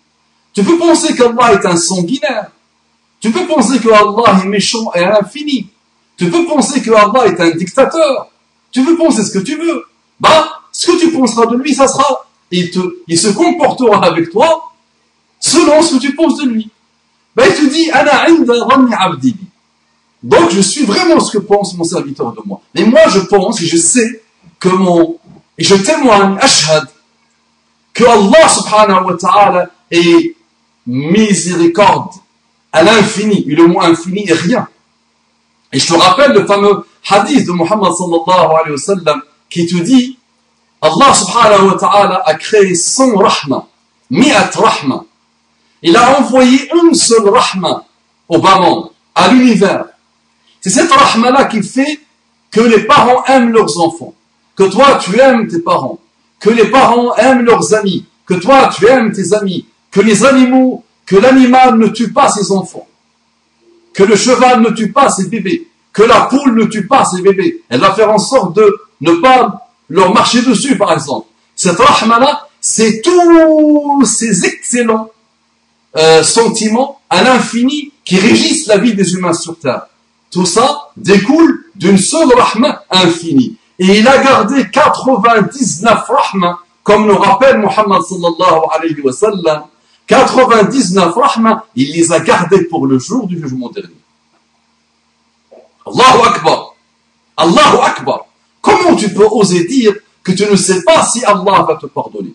Tu 0.53 0.63
peux 0.63 0.77
penser 0.77 1.15
qu'Allah 1.15 1.53
est 1.53 1.65
un 1.65 1.77
sanguinaire 1.77 2.51
tu 3.19 3.31
peux 3.31 3.45
penser 3.47 3.79
que 3.79 3.89
Allah 3.89 4.41
est 4.43 4.47
méchant 4.47 4.91
et 4.95 5.03
infini. 5.03 5.67
Tu 6.17 6.29
peux 6.29 6.45
penser 6.45 6.81
que 6.81 6.91
Allah 6.91 7.27
est 7.27 7.39
un 7.39 7.51
dictateur. 7.51 8.29
Tu 8.71 8.83
peux 8.83 8.97
penser 8.97 9.23
ce 9.23 9.31
que 9.31 9.39
tu 9.39 9.57
veux. 9.57 9.83
Bah, 10.19 10.61
ce 10.71 10.91
que 10.91 10.99
tu 10.99 11.11
penseras 11.11 11.45
de 11.47 11.55
lui, 11.55 11.73
ça 11.73 11.87
sera, 11.87 12.27
il 12.51 12.71
te, 12.71 12.79
il 13.07 13.17
se 13.17 13.29
comportera 13.29 14.05
avec 14.05 14.29
toi 14.31 14.71
selon 15.39 15.81
ce 15.81 15.95
que 15.95 16.01
tu 16.01 16.15
penses 16.15 16.37
de 16.37 16.49
lui. 16.49 16.69
Bah, 17.35 17.43
il 17.47 17.55
te 17.55 17.65
dit, 17.69 17.89
ana. 17.91 18.25
Donc, 20.21 20.51
je 20.51 20.59
suis 20.59 20.83
vraiment 20.83 21.19
ce 21.19 21.37
que 21.37 21.43
pense 21.43 21.75
mon 21.75 21.85
serviteur 21.85 22.33
de 22.33 22.41
moi. 22.45 22.61
Mais 22.75 22.83
moi, 22.83 23.01
je 23.07 23.19
pense 23.19 23.61
et 23.61 23.65
je 23.65 23.77
sais 23.77 24.21
que 24.59 24.69
mon, 24.69 25.17
et 25.57 25.63
je 25.63 25.75
témoigne, 25.75 26.37
ashhad, 26.39 26.85
que 27.93 28.03
Allah 28.03 28.49
subhanahu 28.49 29.05
wa 29.05 29.17
ta'ala 29.17 29.69
est 29.89 30.35
miséricorde 30.85 32.11
à 32.71 32.83
l'infini, 32.83 33.45
et 33.47 33.55
le 33.55 33.67
mot 33.67 33.81
infini 33.81 34.27
est 34.29 34.33
rien. 34.33 34.67
Et 35.71 35.79
je 35.79 35.87
te 35.87 35.93
rappelle 35.93 36.33
le 36.33 36.45
fameux 36.45 36.85
hadith 37.09 37.45
de 37.45 37.51
Muhammad 37.51 37.91
sallallahu 37.93 38.51
alayhi 38.59 38.71
wa 38.71 38.77
sallam 38.77 39.21
qui 39.49 39.65
te 39.65 39.77
dit 39.81 40.17
Allah 40.81 41.13
subhanahu 41.13 41.67
wa 41.67 41.77
ta'ala 41.77 42.21
a 42.25 42.33
créé 42.35 42.73
son 42.75 43.15
rahma, 43.15 43.67
mi'at 44.09 44.51
rahma. 44.55 45.03
Il 45.81 45.95
a 45.95 46.19
envoyé 46.19 46.69
une 46.73 46.93
seule 46.93 47.27
rahma 47.29 47.85
au 48.27 48.37
bas 48.37 48.59
monde, 48.59 48.91
à 49.15 49.29
l'univers. 49.29 49.85
C'est 50.61 50.69
cette 50.69 50.91
rahma-là 50.91 51.45
qui 51.45 51.63
fait 51.63 51.99
que 52.51 52.61
les 52.61 52.83
parents 52.83 53.23
aiment 53.25 53.51
leurs 53.51 53.79
enfants, 53.79 54.13
que 54.55 54.63
toi 54.63 54.99
tu 55.01 55.19
aimes 55.19 55.47
tes 55.47 55.59
parents, 55.59 55.99
que 56.39 56.49
les 56.49 56.65
parents 56.65 57.15
aiment 57.15 57.43
leurs 57.43 57.73
amis, 57.73 58.05
que 58.25 58.35
toi 58.35 58.69
tu 58.75 58.87
aimes 58.87 59.11
tes 59.11 59.33
amis, 59.33 59.65
que 59.91 60.01
les 60.01 60.25
animaux 60.25 60.83
que 61.09 61.15
l'animal 61.15 61.79
ne 61.79 61.87
tue 61.87 62.13
pas 62.13 62.29
ses 62.29 62.51
enfants, 62.51 62.87
que 63.95 64.03
le 64.03 64.15
cheval 64.15 64.61
ne 64.61 64.69
tue 64.69 64.91
pas 64.91 65.09
ses 65.09 65.25
bébés, 65.27 65.67
que 65.91 66.03
la 66.03 66.21
poule 66.21 66.53
ne 66.53 66.65
tue 66.65 66.85
pas 66.85 67.03
ses 67.03 67.23
bébés. 67.23 67.63
Elle 67.67 67.79
va 67.79 67.93
faire 67.93 68.11
en 68.11 68.19
sorte 68.19 68.55
de 68.55 68.79
ne 69.01 69.13
pas 69.13 69.71
leur 69.89 70.13
marcher 70.13 70.43
dessus, 70.43 70.77
par 70.77 70.93
exemple. 70.93 71.25
Cette 71.55 71.79
rahma-là, 71.79 72.47
c'est 72.61 73.01
tous 73.01 74.05
ces 74.05 74.45
excellents 74.45 75.09
euh, 75.97 76.21
sentiments 76.21 76.99
à 77.09 77.23
l'infini 77.23 77.91
qui 78.05 78.19
régissent 78.19 78.67
la 78.67 78.77
vie 78.77 78.93
des 78.93 79.13
humains 79.15 79.33
sur 79.33 79.57
Terre. 79.57 79.87
Tout 80.29 80.45
ça 80.45 80.91
découle 80.95 81.65
d'une 81.75 81.97
seule 81.97 82.31
rahma 82.37 82.83
infinie. 82.91 83.57
Et 83.79 83.97
il 83.97 84.07
a 84.07 84.19
gardé 84.19 84.69
99 84.69 86.07
rahma, 86.07 86.59
comme 86.83 87.07
nous 87.07 87.17
rappelle 87.17 87.57
Muhammad 87.57 88.03
sallallahu 88.03 88.61
alayhi 88.75 89.01
wa 89.01 89.11
sallam, 89.11 89.63
99 90.09 91.13
rahma, 91.13 91.65
il 91.75 91.91
les 91.93 92.11
a 92.11 92.19
gardés 92.19 92.65
pour 92.65 92.87
le 92.87 92.97
jour 92.97 93.27
du 93.27 93.39
jugement 93.39 93.69
dernier. 93.69 93.93
Allahu 95.85 96.27
Akbar. 96.27 96.75
Allahu 97.37 97.77
Akbar. 97.83 98.25
Comment 98.59 98.95
tu 98.95 99.13
peux 99.13 99.27
oser 99.29 99.65
dire 99.65 99.93
que 100.23 100.31
tu 100.31 100.49
ne 100.49 100.55
sais 100.55 100.83
pas 100.83 101.05
si 101.05 101.23
Allah 101.23 101.63
va 101.67 101.77
te 101.79 101.85
pardonner? 101.85 102.33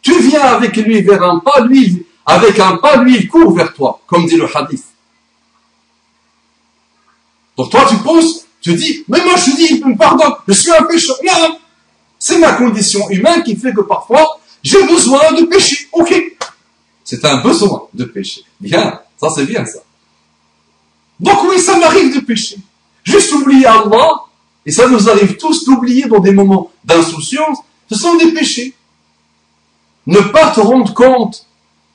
Tu 0.00 0.18
viens 0.22 0.40
avec 0.40 0.76
lui 0.76 1.02
vers 1.02 1.22
un 1.22 1.40
pas, 1.40 1.60
lui, 1.60 2.06
avec 2.24 2.58
un 2.58 2.78
pas, 2.78 2.96
lui, 2.96 3.16
il 3.16 3.28
court 3.28 3.52
vers 3.52 3.74
toi, 3.74 4.00
comme 4.06 4.24
dit 4.24 4.36
le 4.36 4.48
hadith. 4.56 4.84
Donc 7.58 7.70
toi, 7.70 7.84
tu 7.86 7.96
penses, 7.98 8.46
tu 8.62 8.72
dis, 8.72 9.04
mais 9.08 9.22
moi 9.22 9.34
je 9.36 9.56
dis, 9.56 9.74
il 9.74 9.86
me 9.86 9.96
pardonne, 9.96 10.32
je 10.46 10.54
suis 10.54 10.72
un 10.72 10.84
pécheur. 10.84 11.16
C'est 12.18 12.38
ma 12.38 12.54
condition 12.54 13.10
humaine 13.10 13.42
qui 13.42 13.56
fait 13.56 13.74
que 13.74 13.82
parfois, 13.82 14.40
j'ai 14.62 14.82
besoin 14.86 15.32
de 15.32 15.44
pécher. 15.44 15.88
Ok. 15.92 16.14
C'est 17.04 17.24
un 17.24 17.38
besoin 17.38 17.88
de 17.94 18.04
pécher. 18.04 18.42
Bien. 18.60 19.00
Ça, 19.20 19.28
c'est 19.34 19.46
bien, 19.46 19.64
ça. 19.64 19.80
Donc 21.18 21.42
oui, 21.44 21.58
ça 21.58 21.78
m'arrive 21.78 22.14
de 22.14 22.20
pécher. 22.20 22.58
Juste 23.02 23.32
oublier 23.32 23.66
Allah, 23.66 24.24
et 24.64 24.70
ça 24.70 24.88
nous 24.88 25.08
arrive 25.08 25.36
tous 25.36 25.64
d'oublier 25.64 26.06
dans 26.06 26.20
des 26.20 26.32
moments 26.32 26.70
d'insouciance, 26.84 27.58
ce 27.90 27.96
sont 27.96 28.16
des 28.16 28.32
péchés. 28.32 28.74
Ne 30.06 30.20
pas 30.20 30.50
te 30.50 30.60
rendre 30.60 30.92
compte 30.94 31.46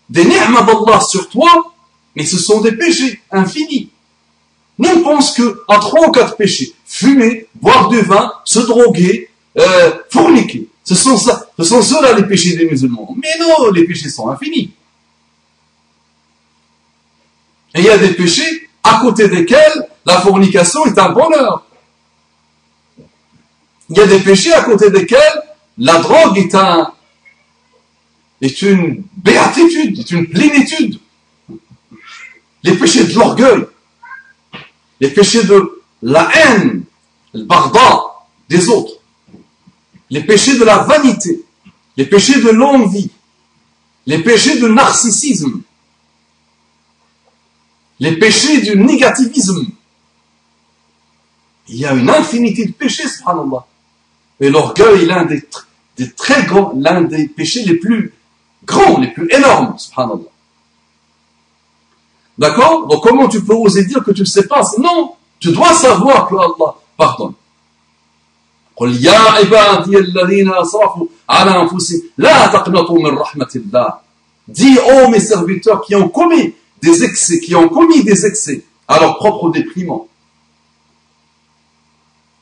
des 0.09 0.25
ni'mas 0.25 0.63
d'Allah 0.63 0.99
sur 1.01 1.29
toi, 1.29 1.73
mais 2.15 2.25
ce 2.25 2.37
sont 2.37 2.61
des 2.61 2.73
péchés 2.73 3.21
infinis. 3.31 3.89
Nous, 4.79 5.03
pense 5.03 5.33
que 5.33 5.63
à 5.67 5.77
trois 5.77 6.07
ou 6.07 6.11
quatre 6.11 6.35
péchés, 6.35 6.73
fumer, 6.85 7.47
boire 7.55 7.89
du 7.89 8.01
vin, 8.01 8.33
se 8.43 8.59
droguer, 8.59 9.29
euh, 9.57 9.91
forniquer, 10.09 10.67
ce 10.83 10.95
sont 10.95 11.17
ceux-là 11.81 12.13
les 12.13 12.23
péchés 12.23 12.55
des 12.57 12.65
musulmans. 12.65 13.15
Mais 13.21 13.37
non, 13.39 13.71
les 13.71 13.85
péchés 13.85 14.09
sont 14.09 14.29
infinis. 14.29 14.71
Et 17.75 17.79
il 17.79 17.85
y 17.85 17.89
a 17.89 17.97
des 17.97 18.13
péchés 18.13 18.69
à 18.83 18.99
côté 18.99 19.27
desquels 19.29 19.87
la 20.05 20.19
fornication 20.19 20.85
est 20.85 20.97
un 20.99 21.09
bonheur. 21.09 21.65
Il 23.89 23.97
y 23.97 24.01
a 24.01 24.07
des 24.07 24.19
péchés 24.19 24.53
à 24.53 24.63
côté 24.63 24.89
desquels 24.91 25.41
la 25.77 25.99
drogue 25.99 26.37
est 28.41 28.61
une 28.61 29.03
béatitude, 29.17 29.99
est 29.99 30.11
une 30.11 30.27
plénitude. 30.27 30.99
Les 32.63 32.75
péchés 32.75 33.05
de 33.05 33.13
l'orgueil, 33.13 33.65
les 34.99 35.09
péchés 35.09 35.43
de 35.43 35.83
la 36.01 36.29
haine, 36.35 36.83
le 37.33 37.43
barda 37.43 38.03
des 38.49 38.69
autres, 38.69 38.93
les 40.13 40.21
péchés 40.21 40.59
de 40.59 40.63
la 40.63 40.77
vanité, 40.83 41.43
les 41.97 42.05
péchés 42.05 42.39
de 42.39 42.49
l'envie, 42.49 43.09
les 44.05 44.19
péchés 44.19 44.59
de 44.59 44.67
narcissisme, 44.67 45.63
les 47.99 48.15
péchés 48.17 48.61
du 48.61 48.77
négativisme. 48.77 49.65
Il 51.67 51.77
y 51.77 51.85
a 51.87 51.93
une 51.93 52.11
infinité 52.11 52.67
de 52.67 52.73
péchés, 52.73 53.07
subhanallah. 53.07 53.65
Et 54.39 54.51
l'orgueil 54.51 55.01
est 55.01 55.05
l'un 55.07 55.25
des, 55.25 55.41
très 56.11 56.43
grands, 56.43 56.73
l'un 56.77 57.01
des 57.01 57.27
péchés 57.27 57.63
les 57.63 57.77
plus 57.77 58.13
grands, 58.65 58.99
les 58.99 59.07
plus 59.07 59.27
énormes, 59.31 59.79
subhanallah. 59.79 60.31
D'accord? 62.37 62.85
Donc 62.85 63.01
comment 63.01 63.27
tu 63.27 63.43
peux 63.43 63.55
oser 63.55 63.85
dire 63.85 64.03
que 64.03 64.11
tu 64.11 64.21
ne 64.21 64.27
sais 64.27 64.45
pas? 64.45 64.61
Non, 64.77 65.15
tu 65.39 65.51
dois 65.51 65.73
savoir 65.73 66.27
que 66.27 66.35
Allah 66.35 66.75
pardonne. 66.97 67.33
قل 68.76 69.04
يا 69.04 69.18
عبادي 69.18 69.98
الذين 69.98 70.52
اسرفوا 70.54 71.06
على 71.28 71.50
انفسهم 71.62 72.02
لا 72.18 72.46
تقنطوا 72.46 72.98
من 72.98 73.18
رحمه 73.18 73.52
الله 73.56 74.08
Dis, 74.48 74.78
oh 74.78 75.08
mes 75.08 75.20
serviteurs 75.20 75.82
qui 75.82 75.94
ont 75.94 76.08
commis 76.08 76.54
des 76.80 77.04
excès, 77.04 77.38
qui 77.38 77.54
ont 77.54 77.68
commis 77.68 78.02
des 78.02 78.24
excès 78.24 78.64
à 78.86 78.98
leur 78.98 79.18
propre 79.18 79.50
déprimant, 79.50 80.08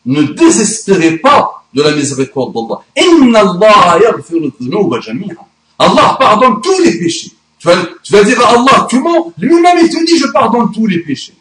ne 0.04 0.22
désespérez 0.22 1.16
pas 1.18 1.64
de 1.74 1.82
la 1.82 1.90
miséricorde 1.90 2.52
d'Allah. 2.54 2.80
Inna 2.96 3.40
Allah 3.40 3.98
yaghfiru 4.04 4.52
dhunuba 4.60 5.00
jami'a. 5.00 5.34
Allah 5.78 6.16
pardonne 6.18 6.60
tous 6.60 6.80
les 6.84 6.96
péchés. 6.98 7.32
Tu 7.58 7.66
vas, 7.66 7.76
tu 8.04 8.12
vas 8.12 8.22
dire 8.22 8.40
à 8.40 8.50
Allah, 8.50 8.86
comment 8.88 9.32
Lui-même 9.38 9.78
il 9.82 9.88
te 9.88 10.04
dit, 10.06 10.16
je 10.16 10.28
pardonne 10.28 10.70
tous 10.72 10.86
les 10.86 11.00
péchés. 11.00 11.34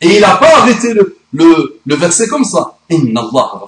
Et 0.00 0.16
il 0.16 0.20
n'a 0.20 0.36
pas 0.36 0.58
arrêté 0.58 0.94
le, 0.94 1.16
le, 1.32 1.80
le 1.84 1.94
verset 1.96 2.28
comme 2.28 2.44
ça. 2.44 2.73
Allah 2.89 3.61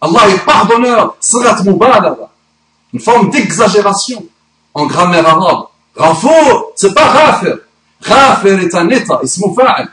Allah 0.00 0.28
est 0.28 0.44
pardonneur, 0.44 1.16
surat 1.20 1.62
mubalagha. 1.62 2.28
Une 2.92 3.00
forme 3.00 3.30
d'exagération 3.30 4.24
en 4.74 4.86
grammaire 4.86 5.26
arabe. 5.26 5.66
Ghafour, 5.96 6.72
c'est 6.74 6.94
pas 6.94 7.12
ghafir. 7.12 7.58
Ghafir 8.06 8.58
est 8.60 8.74
un 8.74 8.88
état, 8.90 9.20
ismu 9.22 9.54
fa'al. 9.54 9.88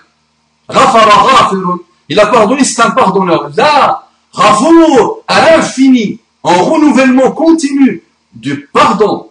Ghafirun. 0.69 1.79
Il 2.09 2.19
a 2.19 2.25
pardonné, 2.27 2.63
c'est 2.63 2.81
un 2.81 2.91
pardonneur. 2.91 3.49
Là, 3.55 4.07
Ghafour, 4.35 5.23
à 5.27 5.41
l'infini, 5.41 6.19
en 6.43 6.63
renouvellement 6.63 7.31
continu 7.31 8.03
du 8.33 8.67
pardon. 8.73 9.29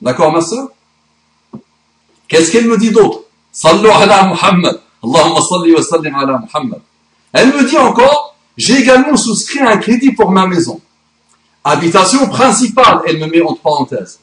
D'accord, 0.00 0.32
ma 0.32 0.40
soeur 0.40 0.68
Qu'est-ce 2.28 2.52
qu'elle 2.52 2.68
me 2.68 2.76
dit 2.76 2.90
d'autre? 2.90 3.20
Sallu 3.50 3.88
ala 3.88 4.26
Muhammad. 4.26 4.80
Allahumma 5.02 5.40
salli 5.40 5.74
wa 5.74 5.82
sallim 5.82 6.14
ala 6.14 6.38
Muhammad. 6.38 6.80
Elle 7.32 7.48
me 7.48 7.68
dit 7.68 7.76
encore, 7.76 8.36
j'ai 8.56 8.80
également 8.80 9.16
souscrit 9.16 9.60
un 9.60 9.76
crédit 9.76 10.12
pour 10.12 10.30
ma 10.30 10.46
maison. 10.46 10.80
Habitation 11.64 12.26
principale, 12.28 13.02
elle 13.06 13.18
me 13.18 13.26
met 13.26 13.42
entre 13.42 13.60
parenthèses. 13.60 14.20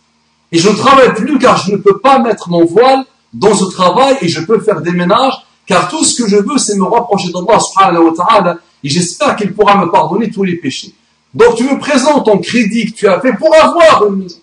Et 0.51 0.57
je 0.57 0.69
ne 0.69 0.75
travaille 0.75 1.13
plus 1.13 1.37
car 1.37 1.57
je 1.57 1.71
ne 1.71 1.77
peux 1.77 1.99
pas 1.99 2.19
mettre 2.19 2.49
mon 2.49 2.65
voile 2.65 3.05
dans 3.33 3.53
ce 3.53 3.65
travail 3.65 4.17
et 4.21 4.27
je 4.27 4.41
peux 4.41 4.59
faire 4.59 4.81
des 4.81 4.91
ménages 4.91 5.33
car 5.65 5.89
tout 5.89 6.03
ce 6.03 6.21
que 6.21 6.29
je 6.29 6.37
veux 6.37 6.57
c'est 6.57 6.77
me 6.77 6.85
rapprocher 6.85 7.31
d'Allah 7.31 7.59
subhanahu 7.59 8.09
wa 8.09 8.13
ta'ala 8.15 8.57
et 8.83 8.89
j'espère 8.89 9.35
qu'il 9.35 9.53
pourra 9.53 9.77
me 9.77 9.91
pardonner 9.91 10.29
tous 10.31 10.43
les 10.43 10.55
péchés. 10.55 10.93
Donc 11.33 11.55
tu 11.55 11.63
me 11.63 11.77
présentes 11.79 12.25
ton 12.25 12.37
crédit 12.37 12.91
que 12.91 12.97
tu 12.97 13.07
as 13.07 13.19
fait 13.19 13.33
pour 13.33 13.53
avoir 13.53 14.05
une 14.07 14.15
maison. 14.15 14.37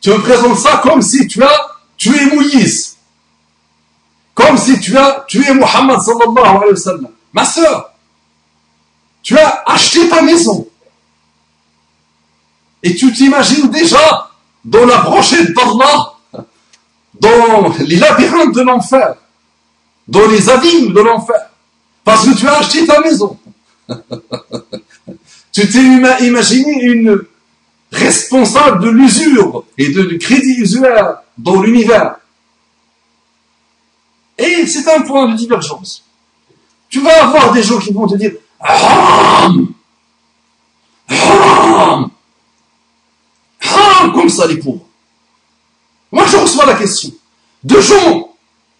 Tu 0.00 0.10
me 0.10 0.18
présentes 0.18 0.58
ça 0.58 0.80
comme 0.82 1.00
si 1.00 1.26
tu 1.26 1.42
as 1.42 1.73
tué 2.04 2.26
Moïse. 2.26 2.96
Comme 4.34 4.58
si 4.58 4.78
tu 4.80 4.96
as 4.96 5.24
tué 5.26 5.54
Muhammad 5.54 6.00
sallallahu 6.00 6.56
alayhi 6.56 6.72
wa 6.72 6.76
sallam. 6.76 7.10
Ma 7.32 7.44
soeur, 7.44 7.92
tu 9.22 9.38
as 9.38 9.62
acheté 9.66 10.08
ta 10.08 10.20
maison. 10.20 10.68
Et 12.82 12.94
tu 12.94 13.10
t'imagines 13.12 13.70
déjà 13.70 14.30
dans 14.64 14.84
la 14.84 14.98
brochette 14.98 15.54
d'Allah, 15.54 16.14
dans 17.18 17.72
les 17.78 17.96
labyrinthes 17.96 18.54
de 18.54 18.60
l'enfer, 18.60 19.14
dans 20.06 20.26
les 20.28 20.50
abîmes 20.50 20.92
de 20.92 21.00
l'enfer, 21.00 21.50
parce 22.02 22.26
que 22.26 22.36
tu 22.36 22.46
as 22.46 22.58
acheté 22.58 22.86
ta 22.86 23.00
maison. 23.00 23.38
tu 25.52 25.70
t'es 25.70 26.26
imaginé 26.26 26.82
une 26.82 27.22
responsable 27.90 28.84
de 28.84 28.90
l'usure 28.90 29.64
et 29.78 29.88
de, 29.88 30.02
du 30.02 30.18
crédit 30.18 30.56
usuaire 30.58 31.23
dans 31.38 31.62
l'univers. 31.62 32.16
Et 34.38 34.66
c'est 34.66 34.88
un 34.92 35.02
point 35.02 35.28
de 35.30 35.36
divergence. 35.36 36.04
Tu 36.88 37.00
vas 37.00 37.24
avoir 37.24 37.52
des 37.52 37.62
gens 37.62 37.78
qui 37.78 37.92
vont 37.92 38.06
te 38.06 38.16
dire 38.16 38.32
Haram 38.60 39.74
comme 44.12 44.28
ça 44.28 44.46
les 44.46 44.58
pauvres. 44.58 44.86
Moi 46.12 46.26
je 46.26 46.36
reçois 46.36 46.66
la 46.66 46.74
question 46.74 47.10
de 47.62 47.80
gens 47.80 48.34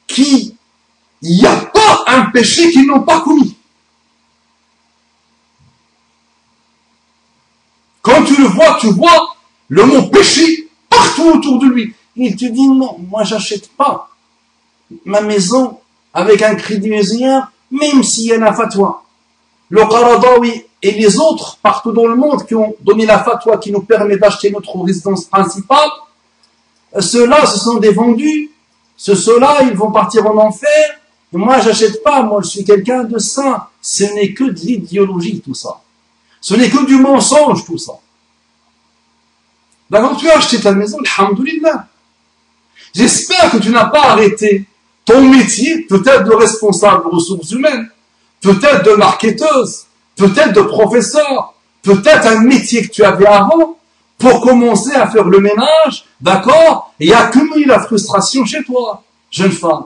qui 0.06 0.54
il 1.22 1.38
n'y 1.38 1.46
a 1.46 1.56
pas 1.56 2.04
un 2.06 2.26
péché 2.26 2.70
qu'ils 2.70 2.86
n'ont 2.86 3.00
pas 3.00 3.20
commis. 3.22 3.56
Quand 8.02 8.22
tu 8.24 8.36
le 8.36 8.46
vois, 8.46 8.76
tu 8.78 8.88
vois 8.88 9.36
le 9.68 9.86
mot 9.86 10.02
péché 10.08 10.68
partout 10.90 11.30
autour 11.30 11.58
de 11.60 11.66
lui. 11.66 11.94
Il 12.16 12.36
te 12.36 12.44
dit 12.44 12.68
non, 12.68 12.96
moi 13.10 13.24
j'achète 13.24 13.68
pas 13.76 14.08
ma 15.04 15.20
maison 15.20 15.78
avec 16.12 16.42
un 16.42 16.54
crédit 16.54 16.90
musulman, 16.90 17.44
même 17.70 18.02
s'il 18.02 18.26
y 18.26 18.32
a 18.32 18.52
fatwa. 18.52 19.02
Le 19.68 19.80
Qaradawi 19.80 20.64
et 20.82 20.92
les 20.92 21.18
autres 21.18 21.58
partout 21.62 21.90
dans 21.92 22.06
le 22.06 22.14
monde 22.14 22.46
qui 22.46 22.54
ont 22.54 22.76
donné 22.80 23.06
la 23.06 23.24
fatwa 23.24 23.56
qui 23.56 23.72
nous 23.72 23.82
permet 23.82 24.16
d'acheter 24.16 24.50
notre 24.50 24.78
résidence 24.78 25.24
principale, 25.24 25.88
ceux-là, 27.00 27.44
ce 27.46 27.58
sont 27.58 27.76
des 27.76 27.90
vendus. 27.90 28.50
Ceux-là, 28.96 29.62
ils 29.62 29.76
vont 29.76 29.90
partir 29.90 30.26
en 30.26 30.36
enfer. 30.36 31.00
Moi, 31.32 31.60
j'achète 31.60 32.02
pas. 32.02 32.22
Moi, 32.22 32.40
je 32.42 32.48
suis 32.48 32.64
quelqu'un 32.64 33.04
de 33.04 33.18
saint. 33.18 33.66
Ce 33.82 34.04
n'est 34.04 34.32
que 34.32 34.44
de 34.44 34.60
l'idéologie, 34.60 35.40
tout 35.40 35.54
ça. 35.54 35.80
Ce 36.40 36.54
n'est 36.54 36.70
que 36.70 36.86
du 36.86 36.96
mensonge, 36.96 37.64
tout 37.64 37.78
ça. 37.78 37.94
D'accord, 39.90 40.16
tu 40.16 40.28
as 40.30 40.38
acheté 40.38 40.60
ta 40.60 40.72
maison, 40.72 40.98
alhamdoulilah. 41.18 41.88
J'espère 42.94 43.50
que 43.50 43.56
tu 43.58 43.70
n'as 43.70 43.86
pas 43.86 44.10
arrêté 44.10 44.66
ton 45.04 45.22
métier, 45.22 45.82
peut-être 45.82 46.24
de 46.24 46.34
responsable 46.34 47.04
de 47.04 47.16
ressources 47.16 47.50
humaines, 47.50 47.88
peut-être 48.40 48.84
de 48.84 48.92
marketeuse, 48.92 49.86
peut-être 50.16 50.52
de 50.52 50.62
professeur, 50.62 51.54
peut-être 51.82 52.26
un 52.26 52.40
métier 52.40 52.82
que 52.82 52.92
tu 52.92 53.04
avais 53.04 53.26
avant, 53.26 53.78
pour 54.18 54.40
commencer 54.40 54.92
à 54.94 55.08
faire 55.08 55.24
le 55.24 55.40
ménage, 55.40 56.04
d'accord, 56.20 56.94
et 57.00 57.12
accumuler 57.12 57.64
la 57.64 57.80
frustration 57.80 58.44
chez 58.46 58.62
toi, 58.62 59.02
jeune 59.30 59.52
femme. 59.52 59.84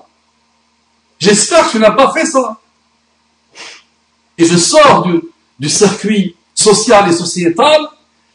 J'espère 1.19 1.67
que 1.67 1.73
tu 1.73 1.79
n'as 1.79 1.93
pas 1.93 2.13
fait 2.13 2.27
ça. 2.27 2.59
Et 4.37 4.45
je 4.45 4.57
sors 4.57 5.03
du, 5.03 5.21
du 5.59 5.69
circuit 5.69 6.37
social 6.55 7.09
et 7.09 7.13
sociétal, 7.13 7.89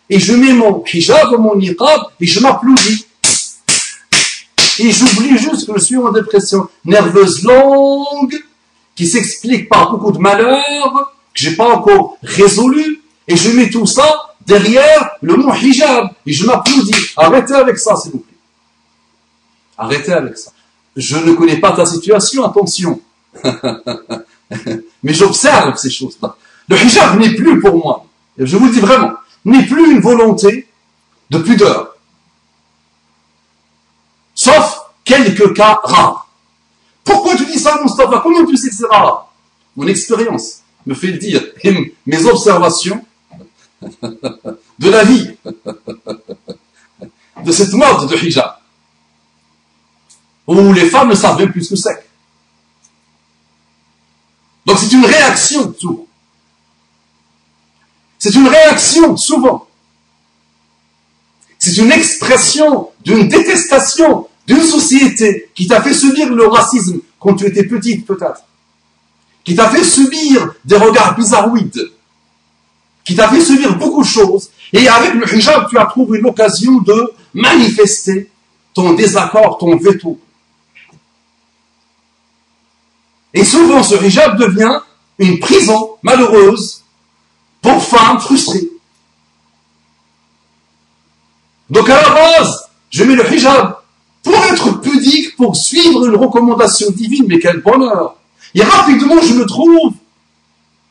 et 0.09 0.19
je 0.19 0.33
mets 0.33 0.53
mon 0.53 0.83
hijab, 0.91 1.31
mon 1.39 1.55
niqab, 1.55 2.01
et 2.19 2.25
je 2.25 2.39
m'applaudis. 2.39 3.05
Et 4.79 4.91
j'oublie 4.91 5.37
juste 5.37 5.67
que 5.67 5.79
je 5.79 5.83
suis 5.83 5.97
en 5.97 6.11
dépression 6.11 6.67
nerveuse 6.85 7.43
longue, 7.43 8.43
qui 8.95 9.07
s'explique 9.07 9.69
par 9.69 9.91
beaucoup 9.91 10.11
de 10.11 10.19
malheurs, 10.19 11.13
que 11.33 11.39
j'ai 11.39 11.55
pas 11.55 11.75
encore 11.75 12.17
résolu, 12.23 13.01
et 13.27 13.35
je 13.35 13.51
mets 13.51 13.69
tout 13.69 13.85
ça 13.85 14.33
derrière 14.45 15.11
le 15.21 15.35
mot 15.35 15.53
hijab, 15.53 16.09
et 16.25 16.33
je 16.33 16.45
m'applaudis. 16.45 16.93
Arrêtez 17.17 17.53
avec 17.53 17.77
ça, 17.77 17.95
s'il 17.95 18.11
vous 18.11 18.19
plaît. 18.19 18.37
Arrêtez 19.77 20.13
avec 20.13 20.37
ça. 20.37 20.51
Je 20.95 21.17
ne 21.17 21.33
connais 21.33 21.57
pas 21.57 21.71
ta 21.71 21.85
situation, 21.85 22.43
attention. 22.43 22.99
Mais 25.03 25.13
j'observe 25.13 25.75
ces 25.77 25.89
choses-là. 25.89 26.35
Le 26.69 26.77
hijab 26.77 27.19
n'est 27.19 27.33
plus 27.33 27.59
pour 27.59 27.75
moi. 27.77 28.05
Je 28.37 28.57
vous 28.57 28.65
le 28.65 28.71
dis 28.71 28.79
vraiment. 28.79 29.13
n'est 29.45 29.65
plus 29.65 29.91
une 29.91 29.99
volonté 29.99 30.67
de 31.29 31.37
pudeur. 31.39 31.92
Quelques 35.03 35.55
cas 35.55 35.79
rares. 35.83 36.29
Pourquoi 37.03 37.35
tu 37.35 37.45
dis 37.45 37.59
ça, 37.59 37.79
Mustafa 37.81 38.21
Comment 38.21 38.45
tu 38.45 38.57
sais 38.57 38.69
que 38.69 38.75
c'est 38.75 38.87
rare? 38.87 39.33
Mon 39.75 39.87
expérience 39.87 40.61
me 40.85 40.93
fait 40.93 41.13
dire, 41.13 41.43
et 41.63 41.95
mes 42.05 42.25
observations 42.25 43.03
de 44.01 44.89
la 44.89 45.03
vie, 45.03 45.31
de 47.43 47.51
cette 47.51 47.73
mode 47.73 48.09
de 48.09 48.15
hijab, 48.15 48.57
où 50.47 50.73
les 50.73 50.89
femmes 50.89 51.09
ne 51.09 51.15
savent 51.15 51.39
même 51.39 51.51
plus 51.51 51.63
ce 51.63 51.69
que 51.71 51.75
c'est. 51.75 52.09
Donc 54.65 54.79
c'est 54.79 54.91
une 54.93 55.05
réaction 55.05 55.73
souvent. 55.77 56.07
C'est 58.19 58.35
une 58.35 58.47
réaction 58.47 59.17
souvent. 59.17 59.67
C'est 61.59 61.77
une 61.77 61.91
expression 61.91 62.91
d'une 63.03 63.27
détestation 63.27 64.27
d'une 64.47 64.61
société 64.61 65.49
qui 65.55 65.67
t'a 65.67 65.81
fait 65.81 65.93
subir 65.93 66.33
le 66.33 66.47
racisme 66.47 66.99
quand 67.19 67.35
tu 67.35 67.45
étais 67.45 67.63
petite 67.63 68.05
peut-être, 68.05 68.43
qui 69.43 69.55
t'a 69.55 69.69
fait 69.69 69.83
subir 69.83 70.53
des 70.65 70.75
regards 70.75 71.15
bizarroïdes, 71.15 71.91
qui 73.05 73.15
t'a 73.15 73.29
fait 73.29 73.41
subir 73.41 73.77
beaucoup 73.77 74.01
de 74.01 74.07
choses, 74.07 74.49
et 74.71 74.87
avec 74.87 75.13
le 75.13 75.33
hijab, 75.33 75.67
tu 75.69 75.77
as 75.77 75.85
trouvé 75.85 76.19
l'occasion 76.19 76.79
de 76.79 77.13
manifester 77.33 78.29
ton 78.73 78.93
désaccord, 78.93 79.57
ton 79.57 79.77
veto. 79.77 80.19
Et 83.33 83.43
souvent, 83.43 83.83
ce 83.83 83.95
hijab 83.95 84.37
devient 84.37 84.79
une 85.19 85.39
prison 85.39 85.97
malheureuse 86.01 86.83
pour 87.61 87.81
femmes 87.81 88.19
frustrées. 88.19 88.69
Donc 91.69 91.89
à 91.89 92.01
la 92.01 92.09
base, 92.09 92.69
je 92.89 93.03
mets 93.03 93.15
le 93.15 93.33
hijab 93.33 93.82
pour 94.23 94.35
être 94.35 94.79
pudique, 94.79 95.35
pour 95.35 95.55
suivre 95.55 96.05
une 96.07 96.15
recommandation 96.15 96.89
divine, 96.91 97.25
mais 97.27 97.39
quel 97.39 97.61
bonheur 97.61 98.15
Et 98.55 98.63
rapidement, 98.63 99.21
je 99.21 99.33
me 99.33 99.45
trouve 99.45 99.93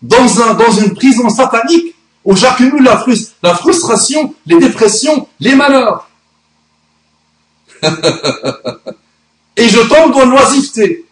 dans, 0.03 0.42
un, 0.42 0.55
dans 0.55 0.71
une 0.71 0.92
prison 0.95 1.31
satanique 1.31 1.95
où 2.25 2.37
j'accumule 2.37 2.85
la, 2.85 3.05
la 3.42 3.55
frustration, 3.55 4.35
les 4.47 4.59
dépressions, 4.59 5.27
les 5.40 5.55
malheurs. 5.55 6.09
et 9.57 9.68
je 9.68 9.81
tombe 9.88 10.12
dans 10.12 10.27
l'oisiveté. 10.27 11.07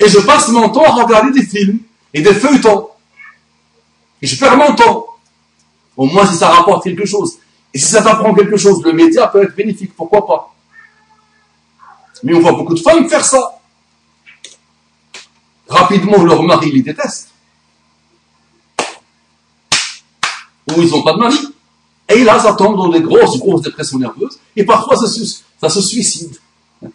Et 0.00 0.08
je 0.08 0.18
passe 0.18 0.48
mon 0.48 0.68
temps 0.68 0.84
à 0.84 1.04
regarder 1.04 1.30
des 1.40 1.46
films 1.46 1.78
et 2.12 2.20
des 2.20 2.34
feuilletons. 2.34 2.88
Et 4.20 4.26
je 4.26 4.38
perds 4.38 4.56
mon 4.56 4.74
temps. 4.74 5.06
Au 5.96 6.06
moins 6.06 6.26
si 6.26 6.36
ça 6.36 6.48
rapporte 6.48 6.84
quelque 6.84 7.06
chose. 7.06 7.38
Et 7.72 7.78
si 7.78 7.86
ça 7.86 8.02
t'apprend 8.02 8.34
quelque 8.34 8.56
chose, 8.56 8.82
le 8.84 8.92
média 8.92 9.28
peut 9.28 9.42
être 9.42 9.54
bénéfique, 9.54 9.94
pourquoi 9.96 10.26
pas 10.26 10.51
Mais 12.22 12.34
on 12.34 12.40
voit 12.40 12.52
beaucoup 12.52 12.74
de 12.74 12.80
femmes 12.80 13.08
faire 13.08 13.24
ça. 13.24 13.58
Rapidement, 15.68 16.22
leur 16.22 16.42
mari 16.42 16.70
les 16.70 16.82
déteste. 16.82 17.30
Ou 20.68 20.82
ils 20.82 20.90
n'ont 20.90 21.02
pas 21.02 21.14
de 21.14 21.18
mari. 21.18 21.38
Et 22.08 22.24
là, 22.24 22.38
ça 22.38 22.52
tombe 22.54 22.76
dans 22.76 22.88
des 22.88 23.00
grosses, 23.00 23.38
grosses 23.38 23.62
dépressions 23.62 23.98
nerveuses. 23.98 24.38
Et 24.54 24.64
parfois, 24.64 24.96
ça 24.96 25.06
se, 25.68 25.80
suicide. 25.80 26.36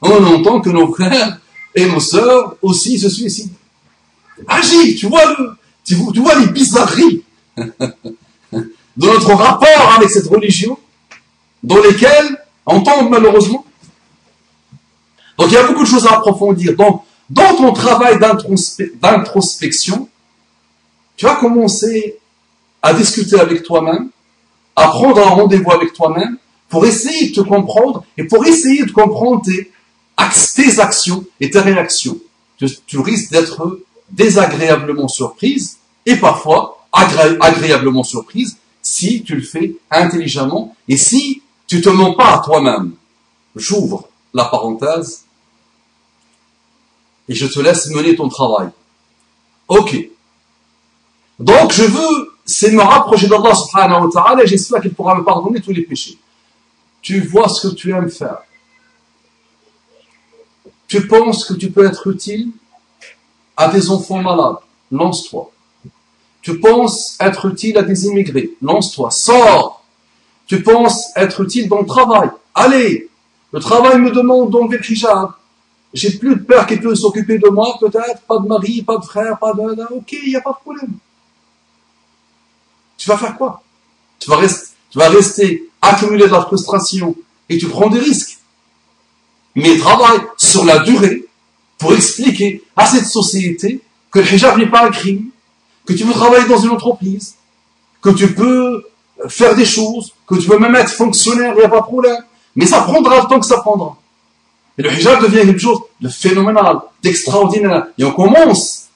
on 0.00 0.24
entend 0.34 0.60
que 0.60 0.70
nos 0.70 0.92
frères 0.92 1.38
et 1.74 1.86
nos 1.86 2.00
sœurs 2.00 2.56
aussi 2.62 2.98
se 2.98 3.08
suicident. 3.08 3.54
Agis, 4.46 4.96
tu 4.96 5.06
vois, 5.06 5.24
le, 5.38 5.56
tu, 5.84 5.96
tu 6.12 6.20
vois 6.20 6.34
les 6.36 6.46
bizarreries 6.48 7.22
de 7.56 9.06
notre 9.06 9.32
rapport 9.34 9.94
avec 9.96 10.10
cette 10.10 10.26
religion, 10.26 10.78
dans 11.62 11.80
lesquelles 11.80 12.36
on 12.66 12.80
tombe 12.80 13.10
malheureusement. 13.10 13.64
Donc 15.38 15.48
il 15.48 15.54
y 15.54 15.56
a 15.56 15.66
beaucoup 15.66 15.82
de 15.82 15.88
choses 15.88 16.06
à 16.06 16.16
approfondir. 16.16 16.76
Donc, 16.76 17.02
dans 17.30 17.54
ton 17.56 17.72
travail 17.72 18.18
d'introspection, 18.18 20.08
tu 21.16 21.24
vas 21.26 21.36
commencer 21.36 22.18
à 22.82 22.92
discuter 22.92 23.38
avec 23.38 23.62
toi-même, 23.62 24.10
à 24.76 24.88
prendre 24.88 25.26
un 25.26 25.30
rendez-vous 25.30 25.70
avec 25.70 25.92
toi-même 25.92 26.36
pour 26.68 26.84
essayer 26.84 27.30
de 27.30 27.34
te 27.34 27.40
comprendre 27.40 28.04
et 28.18 28.24
pour 28.24 28.44
essayer 28.46 28.84
de 28.84 28.90
comprendre 28.90 29.42
tes, 29.42 29.70
actions 30.80 31.24
et 31.40 31.50
tes 31.50 31.60
réactions. 31.60 32.18
Tu, 32.58 32.66
tu 32.86 32.98
risques 32.98 33.30
d'être 33.30 33.80
désagréablement 34.10 35.08
surprise 35.08 35.78
et 36.06 36.16
parfois 36.16 36.86
agréablement 36.92 38.04
surprise 38.04 38.58
si 38.82 39.22
tu 39.22 39.36
le 39.36 39.42
fais 39.42 39.76
intelligemment 39.90 40.76
et 40.88 40.96
si 40.96 41.42
tu 41.66 41.80
te 41.80 41.88
mens 41.88 42.14
pas 42.14 42.34
à 42.34 42.38
toi-même. 42.44 42.92
J'ouvre 43.56 44.08
la 44.34 44.44
parenthèse 44.46 45.24
et 47.28 47.34
je 47.34 47.46
te 47.46 47.60
laisse 47.60 47.88
mener 47.88 48.16
ton 48.16 48.28
travail. 48.28 48.68
Ok. 49.68 49.96
Donc 51.38 51.72
je 51.72 51.84
veux, 51.84 52.34
c'est 52.44 52.72
me 52.72 52.82
rapprocher 52.82 53.26
d'Allah 53.26 53.54
subhanahu 53.54 54.06
wa 54.06 54.10
ta'ala 54.12 54.44
et 54.44 54.46
j'espère 54.46 54.80
qu'il 54.80 54.94
pourra 54.94 55.14
me 55.14 55.24
pardonner 55.24 55.60
tous 55.60 55.72
les 55.72 55.82
péchés. 55.82 56.18
Tu 57.00 57.20
vois 57.20 57.48
ce 57.48 57.68
que 57.68 57.74
tu 57.74 57.90
aimes 57.90 58.10
faire. 58.10 58.42
Tu 60.86 61.06
penses 61.06 61.44
que 61.44 61.54
tu 61.54 61.70
peux 61.70 61.86
être 61.86 62.06
utile 62.08 62.50
à 63.56 63.68
des 63.68 63.90
enfants 63.90 64.22
malades. 64.22 64.58
Lance-toi. 64.90 65.50
Tu 66.42 66.60
penses 66.60 67.16
être 67.20 67.46
utile 67.46 67.78
à 67.78 67.82
des 67.82 68.06
immigrés. 68.06 68.50
Lance-toi. 68.60 69.10
Sors. 69.10 69.82
Tu 70.46 70.62
penses 70.62 71.10
être 71.16 71.40
utile 71.40 71.68
dans 71.68 71.80
le 71.80 71.86
travail. 71.86 72.28
Allez. 72.54 73.08
Le 73.52 73.60
travail 73.60 73.98
me 73.98 74.10
demande 74.10 74.50
donc 74.50 74.72
le 74.72 74.80
hijab. 74.90 75.32
J'ai 75.92 76.12
plus 76.12 76.36
de 76.36 76.40
père 76.40 76.66
qui 76.66 76.76
peut 76.76 76.94
s'occuper 76.94 77.38
de 77.38 77.48
moi, 77.48 77.76
peut-être. 77.78 78.22
Pas 78.22 78.38
de 78.38 78.46
mari, 78.46 78.82
pas 78.82 78.96
de 78.96 79.04
frère, 79.04 79.38
pas 79.38 79.52
de... 79.52 79.94
Ok, 79.94 80.12
il 80.12 80.30
n'y 80.30 80.36
a 80.36 80.40
pas 80.40 80.52
de 80.52 80.56
problème. 80.56 80.92
Tu 82.96 83.08
vas 83.08 83.18
faire 83.18 83.36
quoi? 83.36 83.62
Tu 84.18 84.30
vas, 84.30 84.36
rester, 84.36 84.68
tu 84.90 84.98
vas 84.98 85.10
accumuler 85.82 86.26
de 86.26 86.32
la 86.32 86.42
frustration 86.42 87.14
et 87.48 87.58
tu 87.58 87.68
prends 87.68 87.90
des 87.90 87.98
risques. 87.98 88.38
Mais 89.54 89.76
travaille 89.76 90.20
sur 90.38 90.64
la 90.64 90.78
durée 90.78 91.26
pour 91.78 91.92
expliquer 91.92 92.64
à 92.74 92.86
cette 92.86 93.06
société 93.06 93.82
que 94.10 94.20
le 94.20 94.32
hijab 94.32 94.56
n'est 94.56 94.70
pas 94.70 94.86
un 94.86 94.90
crime, 94.90 95.30
que 95.84 95.92
tu 95.92 96.04
veux 96.04 96.12
travailler 96.12 96.46
dans 96.46 96.58
une 96.58 96.70
entreprise, 96.70 97.34
que 98.00 98.10
tu 98.10 98.32
peux 98.32 98.84
faire 99.28 99.54
des 99.54 99.64
choses, 99.64 100.14
que 100.26 100.36
tu 100.36 100.48
peux 100.48 100.58
même 100.58 100.74
être 100.76 100.92
fonctionnaire, 100.92 101.52
il 101.54 101.58
n'y 101.58 101.64
a 101.64 101.68
pas 101.68 101.80
de 101.80 101.84
problème. 101.84 102.22
Mais 102.56 102.66
ça 102.66 102.82
prendra 102.82 103.20
le 103.20 103.26
temps 103.28 103.40
que 103.40 103.46
ça 103.46 103.58
prendra. 103.58 103.96
Et 104.78 104.82
le 104.82 104.92
hijab 104.92 105.22
devient 105.22 105.46
quelque 105.46 105.58
chose 105.58 105.80
de 106.00 106.08
phénoménal, 106.08 106.80
d'extraordinaire. 107.02 107.86
Et 107.98 108.04
on 108.04 108.12
commence 108.12 108.88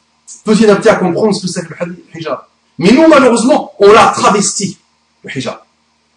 petit 0.45 0.67
à 0.67 0.77
petit 0.77 0.89
à 0.89 0.97
comprendre 0.97 1.35
ce 1.35 1.43
que 1.43 1.49
c'est 1.49 1.67
que 1.67 1.85
le 1.85 2.05
hijab. 2.15 2.41
Mais 2.79 2.93
nous, 2.93 3.09
malheureusement, 3.09 3.73
on 3.79 3.93
l'a 3.93 4.09
travesti, 4.09 4.79
le 5.23 5.37
hijab. 5.37 5.61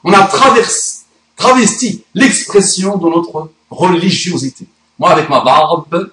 On 0.04 0.14
a 0.14 0.24
traversé, 0.24 1.00
travesti 1.36 2.04
l'expression 2.14 2.98
de 2.98 3.10
notre 3.10 3.50
religiosité. 3.70 4.68
Moi, 4.98 5.12
avec 5.12 5.30
ma 5.30 5.42
barbe, 5.42 6.12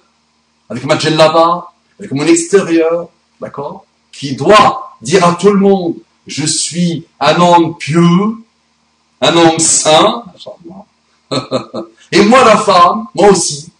avec 0.69 0.83
ma 0.85 0.97
djellaba, 0.97 1.71
avec 1.99 2.11
mon 2.11 2.25
extérieur, 2.25 3.09
d'accord 3.39 3.85
qui 4.17 4.35
doit 4.35 4.97
dire 5.01 5.23
à 5.25 5.33
tout 5.33 5.51
le 5.51 5.59
monde, 5.59 5.95
je 6.25 6.45
suis 6.45 7.05
un 7.19 7.39
homme 7.39 7.77
pieux, 7.77 8.01
un 9.21 9.35
homme 9.35 9.59
saint, 9.59 10.23
et 12.11 12.23
moi 12.23 12.43
la 12.43 12.57
femme, 12.57 13.05
moi 13.13 13.29
aussi, 13.29 13.71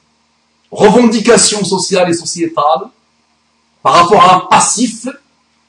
revendication 0.72 1.64
sociale 1.64 2.10
et 2.10 2.14
sociétale, 2.14 2.90
par 3.82 3.94
rapport 3.94 4.24
à 4.24 4.36
un 4.36 4.40
passif, 4.42 5.08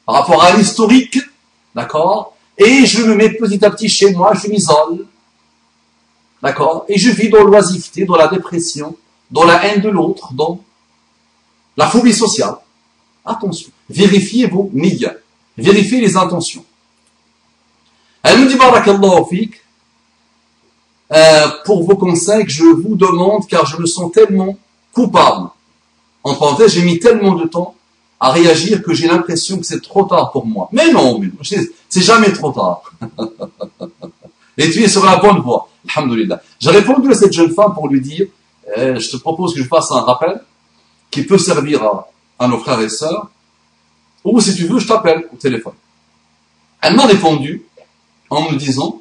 par 0.05 0.17
rapport 0.17 0.43
à 0.43 0.57
l'historique, 0.57 1.19
d'accord? 1.75 2.35
Et 2.57 2.85
je 2.87 3.03
me 3.03 3.15
mets 3.15 3.31
petit 3.31 3.65
à 3.65 3.71
petit 3.71 3.89
chez 3.89 4.13
moi, 4.13 4.33
je 4.35 4.49
m'isole, 4.49 5.07
d'accord? 6.43 6.85
Et 6.89 6.99
je 6.99 7.11
vis 7.11 7.29
dans 7.29 7.45
l'oisiveté, 7.45 8.05
dans 8.05 8.17
la 8.17 8.27
dépression, 8.27 8.97
dans 9.31 9.45
la 9.45 9.65
haine 9.65 9.81
de 9.81 9.89
l'autre, 9.89 10.33
dans 10.33 10.61
la 11.77 11.87
phobie 11.87 12.13
sociale. 12.13 12.57
Attention, 13.25 13.71
vérifiez 13.89 14.47
vos 14.47 14.71
niyya, 14.73 15.15
vérifiez 15.57 16.01
les 16.01 16.17
intentions. 16.17 16.65
Elle 18.23 18.41
nous 18.41 18.49
dit 18.49 18.57
barakallahu 18.57 19.51
euh, 21.13 21.49
pour 21.65 21.85
vos 21.85 21.97
conseils 21.97 22.45
que 22.45 22.51
je 22.51 22.65
vous 22.65 22.95
demande 22.95 23.47
car 23.47 23.67
je 23.67 23.81
me 23.81 23.87
sens 23.87 24.13
tellement 24.13 24.57
coupable. 24.93 25.49
En 26.23 26.35
parenthèse, 26.35 26.73
j'ai 26.73 26.83
mis 26.83 26.99
tellement 26.99 27.35
de 27.35 27.47
temps 27.47 27.75
à 28.21 28.33
réagir 28.33 28.83
que 28.83 28.93
j'ai 28.93 29.07
l'impression 29.07 29.59
que 29.59 29.65
c'est 29.65 29.81
trop 29.81 30.05
tard 30.05 30.33
pour 30.33 30.45
moi. 30.47 30.69
Mais 30.73 30.91
non, 30.91 31.21
c'est 31.43 32.03
jamais 32.03 32.33
trop 32.33 32.51
tard. 32.53 32.83
Et 34.59 34.71
tu 34.71 34.83
es 34.83 34.89
sur 34.89 35.05
la 35.05 35.17
bonne 35.17 35.39
voie. 35.41 35.69
Alhamdulillah. 35.95 36.43
J'ai 36.59 36.71
répondu 36.71 37.11
à 37.13 37.15
cette 37.15 37.33
jeune 37.33 37.53
femme 37.53 37.73
pour 37.75 37.89
lui 37.89 38.01
dire, 38.01 38.27
euh, 38.77 38.99
je 38.99 39.11
te 39.11 39.17
propose 39.17 39.55
que 39.55 39.63
je 39.63 39.69
fasse 39.69 39.91
un 39.93 40.01
rappel 40.01 40.43
qui 41.11 41.23
peut 41.23 41.39
servir 41.39 41.81
à 42.39 42.49
nos 42.49 42.59
frères 42.59 42.81
et 42.81 42.89
sœurs, 42.89 43.31
ou 44.25 44.41
si 44.41 44.55
tu 44.55 44.67
veux, 44.67 44.79
je 44.79 44.87
t'appelle 44.87 45.29
au 45.33 45.37
téléphone. 45.37 45.73
Elle 46.83 46.97
m'a 46.97 47.07
répondu 47.07 47.65
en 48.31 48.51
me 48.51 48.57
disant, 48.57 49.01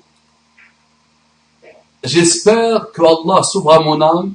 j'espère 2.08 2.92
que 2.92 3.02
Allah 3.02 3.44
sauvera 3.44 3.80
mon 3.80 4.02
âme. 4.02 4.34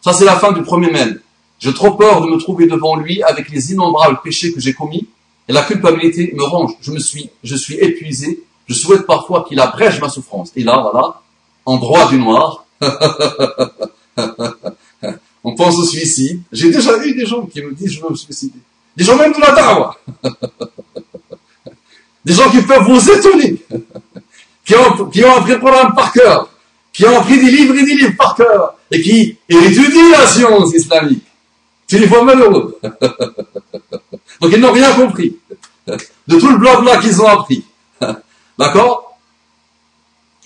Ça, 0.00 0.12
c'est 0.12 0.24
la 0.24 0.36
fin 0.36 0.52
du 0.52 0.62
premier 0.62 0.90
mail. 0.90 1.20
J'ai 1.58 1.72
trop 1.72 1.92
peur 1.92 2.20
de 2.20 2.26
me 2.26 2.38
trouver 2.38 2.66
devant 2.66 2.96
lui 2.96 3.22
avec 3.22 3.48
les 3.50 3.72
innombrables 3.72 4.20
péchés 4.22 4.52
que 4.52 4.60
j'ai 4.60 4.72
commis 4.72 5.08
et 5.48 5.52
la 5.52 5.62
culpabilité 5.62 6.32
me 6.34 6.42
range. 6.42 6.72
Je 6.80 6.90
me 6.90 6.98
suis, 6.98 7.30
je 7.44 7.54
suis 7.56 7.76
épuisé. 7.76 8.42
Je 8.66 8.74
souhaite 8.74 9.06
parfois 9.06 9.44
qu'il 9.48 9.60
abrège 9.60 10.00
ma 10.00 10.08
souffrance. 10.08 10.50
Et 10.56 10.64
là, 10.64 10.80
voilà, 10.80 11.20
en 11.64 11.76
droit 11.76 12.08
du 12.08 12.18
noir, 12.18 12.64
on 15.44 15.54
pense 15.54 15.78
au 15.78 15.84
suicide. 15.84 16.42
J'ai 16.50 16.70
déjà 16.70 16.96
vu 16.96 17.14
des 17.14 17.26
gens 17.26 17.46
qui 17.46 17.62
me 17.62 17.72
disent 17.72 17.92
je 17.92 18.02
veux 18.02 18.10
me 18.10 18.16
suicider. 18.16 18.58
Des 18.96 19.04
gens 19.04 19.16
même 19.16 19.32
de 19.32 19.40
la 19.40 19.52
dawa. 19.52 19.96
Des 22.24 22.34
gens 22.34 22.48
qui 22.50 22.62
peuvent 22.62 22.84
vous 22.84 23.10
étonner. 23.10 23.56
Qui 24.64 24.76
ont, 24.76 25.06
qui 25.06 25.24
ont 25.24 25.36
appris 25.38 25.54
le 25.54 25.58
programme 25.58 25.92
par 25.92 26.12
cœur. 26.12 26.48
Qui 26.92 27.06
ont 27.06 27.18
appris 27.18 27.38
des 27.38 27.50
livres 27.50 27.74
et 27.74 27.84
des 27.84 27.94
livres 27.94 28.16
par 28.16 28.34
cœur. 28.34 28.76
Et 28.90 29.00
qui 29.00 29.38
étudient 29.48 30.10
la 30.10 30.26
science 30.26 30.74
islamique. 30.74 31.24
Tu 31.86 31.98
les 31.98 32.06
vois 32.06 32.22
malheureux. 32.22 32.78
Donc 34.40 34.50
ils 34.52 34.60
n'ont 34.60 34.72
rien 34.72 34.92
compris. 34.94 35.36
De 35.86 36.38
tout 36.38 36.48
le 36.48 36.58
blabla 36.58 36.98
qu'ils 36.98 37.20
ont 37.20 37.26
appris. 37.26 37.64
D'accord? 38.58 39.18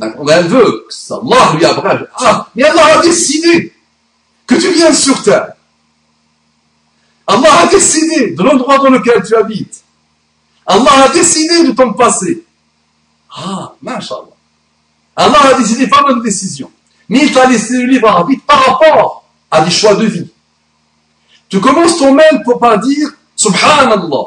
Mais 0.00 0.32
elle 0.32 0.46
veut 0.46 0.86
que 0.88 1.14
Allah 1.14 1.52
lui 1.56 1.64
abrège. 1.64 2.06
Ah, 2.18 2.48
mais 2.54 2.64
Allah 2.64 2.98
a 2.98 3.02
décidé 3.02 3.72
que 4.46 4.54
tu 4.54 4.70
viens 4.72 4.92
sur 4.92 5.22
terre. 5.22 5.52
Allah 7.26 7.60
a 7.60 7.66
décidé 7.66 8.32
de 8.32 8.42
l'endroit 8.42 8.78
dans 8.78 8.90
lequel 8.90 9.22
tu 9.24 9.34
habites. 9.34 9.82
Allah 10.66 11.04
a 11.04 11.08
décidé 11.08 11.64
de 11.64 11.72
ton 11.72 11.92
passé. 11.94 12.44
Ah, 13.34 13.74
mashallah. 13.82 14.35
Allah 15.15 15.39
a 15.53 15.53
décidé 15.55 15.87
pas 15.87 16.03
de 16.13 16.21
décision. 16.21 16.71
Mais 17.09 17.25
il 17.25 17.33
t'a 17.33 17.45
laissé 17.47 17.77
le 17.77 17.85
libre 17.85 18.07
arbitre 18.09 18.43
par 18.45 18.65
rapport 18.65 19.25
à 19.49 19.61
des 19.61 19.71
choix 19.71 19.95
de 19.95 20.05
vie. 20.05 20.27
Tu 21.49 21.59
commences 21.59 21.97
ton 21.97 22.13
mail 22.13 22.41
pour 22.45 22.59
pas 22.59 22.77
dire 22.77 23.09
Subhanallah. 23.35 24.25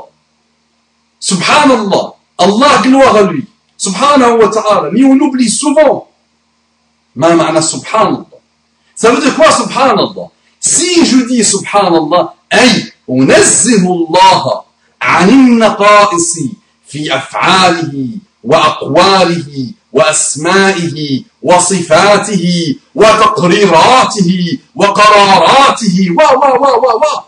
Subhanallah. 1.21 2.15
Allah, 2.39 2.83
gloire 2.83 3.17
à 3.17 3.23
lui. 3.23 3.47
Subhanahu 3.77 4.39
wa 4.41 4.49
ta'ala. 4.49 4.91
Mais 4.93 5.05
on 5.05 5.13
oublie 5.19 5.49
souvent. 5.49 6.09
Ma 7.15 7.35
ma'na 7.35 7.63
subhanallah. 7.63 8.27
Ça 8.95 9.11
veut 9.11 9.21
dire 9.21 9.35
quoi 9.35 9.51
subhanallah 9.51 10.29
Si 10.61 11.05
je 11.07 11.27
dis 11.27 11.45
subhanallah, 11.45 12.35
أي 12.55 12.93
أنزه 13.11 13.87
الله 13.87 14.63
عن 15.03 15.29
النقائص 15.29 16.39
في 16.87 17.17
أفعاله 17.17 18.09
وأقواله 18.45 19.71
وأسمائه 19.93 21.23
وصفاته 21.43 22.77
وتقريراته 22.95 24.59
وقراراته 24.75 25.97
و 26.11 26.21
و 26.41 26.45
و 26.63 26.67
و 26.83 26.87
و 27.03 27.25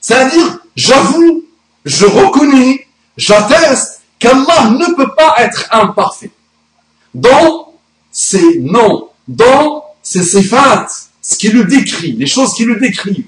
C'est-à-dire, 0.00 0.58
j'avoue, 0.76 1.44
je 1.84 2.06
reconnais, 2.06 2.86
j'atteste 3.16 4.02
qu'Allah 4.20 4.70
ne 4.70 4.94
peut 4.94 5.12
pas 5.16 5.34
être 5.38 5.66
imparfait. 5.72 6.30
Dans 7.14 7.72
ses 8.12 8.60
noms, 8.60 9.08
dans 9.26 9.84
ses 10.02 10.22
sifat, 10.22 10.86
ce 11.20 11.36
qui 11.36 11.48
le 11.48 11.64
décrit, 11.64 12.12
les 12.12 12.26
choses 12.26 12.54
qui 12.54 12.64
le 12.64 12.76
décrivent, 12.76 13.26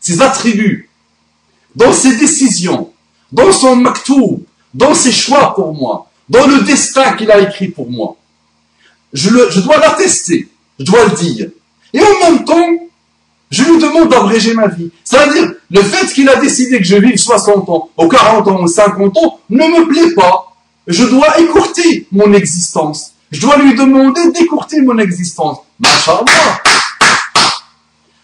ses 0.00 0.22
attributs, 0.22 0.88
dans 1.74 1.92
ses 1.92 2.16
décisions, 2.16 2.92
dans 3.30 3.52
son 3.52 3.76
maktoub, 3.76 4.42
dans 4.72 4.94
ses 4.94 5.12
choix 5.12 5.54
pour 5.54 5.74
moi, 5.74 6.09
dans 6.31 6.47
le 6.47 6.61
destin 6.61 7.13
qu'il 7.17 7.29
a 7.29 7.39
écrit 7.41 7.67
pour 7.67 7.91
moi. 7.91 8.15
Je, 9.11 9.29
dois 9.59 9.77
l'attester, 9.77 10.47
je 10.79 10.85
dois 10.85 11.03
le 11.03 11.11
dire. 11.11 11.49
Et 11.91 11.99
en 11.99 12.19
même 12.23 12.45
temps, 12.45 12.69
je 13.49 13.63
lui 13.63 13.77
demande 13.77 14.07
d'abréger 14.07 14.53
ma 14.53 14.67
vie. 14.67 14.89
C'est-à-dire, 15.03 15.51
le 15.69 15.81
fait 15.81 16.07
qu'il 16.13 16.29
a 16.29 16.37
décidé 16.37 16.77
que 16.77 16.85
je 16.85 16.95
vive 16.95 17.17
60 17.17 17.67
ans, 17.69 17.89
ou 17.97 18.07
40 18.07 18.47
ans, 18.47 18.63
ou 18.63 18.67
50 18.67 19.17
ans, 19.17 19.39
ne 19.49 19.65
me 19.65 19.89
plaît 19.89 20.15
pas. 20.15 20.55
Je 20.87 21.03
dois 21.03 21.37
écourter 21.37 22.07
mon 22.13 22.31
existence. 22.31 23.11
Je 23.29 23.41
dois 23.41 23.57
lui 23.57 23.75
demander 23.75 24.31
d'écourter 24.31 24.81
mon 24.81 24.97
existence. 24.99 25.57
Masha'Allah. 25.81 26.63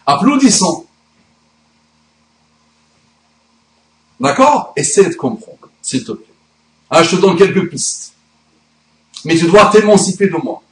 Applaudissons. 0.06 0.86
D'accord? 4.18 4.72
Essaie 4.76 5.10
de 5.10 5.14
comprendre, 5.14 5.68
s'il 5.82 6.04
te 6.04 6.12
plaît. 6.12 6.27
Ah, 6.90 7.02
je 7.02 7.16
te 7.16 7.20
donne 7.20 7.36
quelques 7.36 7.68
pistes. 7.70 8.14
Mais 9.24 9.36
tu 9.36 9.46
dois 9.46 9.66
t'émanciper 9.66 10.28
de 10.28 10.36
moi. 10.36 10.62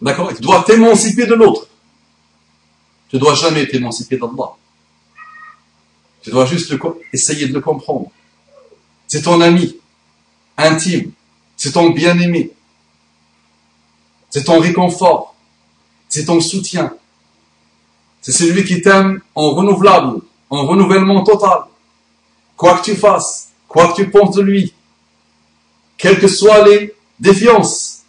D'accord? 0.00 0.32
Tu 0.34 0.42
dois 0.42 0.62
t'émanciper 0.62 1.26
de 1.26 1.34
l'autre. 1.34 1.66
Tu 3.08 3.16
ne 3.16 3.20
dois 3.20 3.34
jamais 3.34 3.66
t'émanciper 3.66 4.16
d'Allah. 4.18 4.52
Tu 6.22 6.30
dois 6.30 6.46
juste 6.46 6.74
essayer 7.12 7.48
de 7.48 7.54
le 7.54 7.60
comprendre. 7.60 8.10
C'est 9.06 9.22
ton 9.22 9.40
ami 9.40 9.76
intime. 10.56 11.12
C'est 11.56 11.72
ton 11.72 11.90
bien-aimé. 11.90 12.52
C'est 14.30 14.44
ton 14.44 14.58
réconfort. 14.58 15.34
C'est 16.08 16.26
ton 16.26 16.40
soutien. 16.40 16.94
C'est 18.20 18.32
celui 18.32 18.64
qui 18.64 18.80
t'aime 18.80 19.20
en 19.34 19.50
renouvelable 19.50 20.20
un 20.50 20.62
renouvellement 20.62 21.22
total. 21.22 21.64
Quoi 22.56 22.78
que 22.78 22.84
tu 22.84 22.96
fasses, 22.96 23.50
quoi 23.68 23.88
que 23.88 23.96
tu 23.96 24.10
penses 24.10 24.36
de 24.36 24.42
lui, 24.42 24.72
quelles 25.98 26.18
que 26.18 26.28
soient 26.28 26.66
les 26.66 26.94
défiances, 27.18 28.02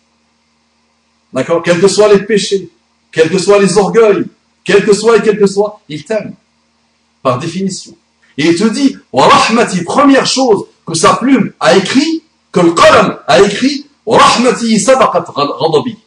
d'accord, 1.34 1.63
quels 1.63 1.79
que 1.79 1.88
soient 1.88 2.13
les 2.13 2.19
péchés, 2.19 2.69
quels 3.12 3.29
que 3.29 3.39
soient 3.39 3.60
les 3.60 3.77
orgueils, 3.77 4.25
quels 4.63 4.86
que 4.86 4.93
soient 4.93 5.17
et 5.17 5.21
quels 5.21 5.39
que 5.39 5.47
soient, 5.47 5.79
il 5.88 6.03
t'aime. 6.03 6.34
Par 7.23 7.39
définition. 7.39 7.95
Et 8.38 8.47
il 8.47 8.55
te 8.55 8.65
dit, 8.65 8.97
wa 9.12 9.27
rahmati, 9.27 9.84
première 9.84 10.25
chose 10.25 10.65
que 10.86 10.93
sa 10.93 11.15
plume 11.15 11.53
a 11.60 11.75
écrit, 11.75 12.23
que 12.51 12.60
le 12.60 12.73
qalam 12.73 13.19
a 13.27 13.41
écrit, 13.41 13.88
wa 14.05 14.17
rahmati 14.17 14.79
sabaqat 14.79 15.25
ghadabi. 15.36 15.97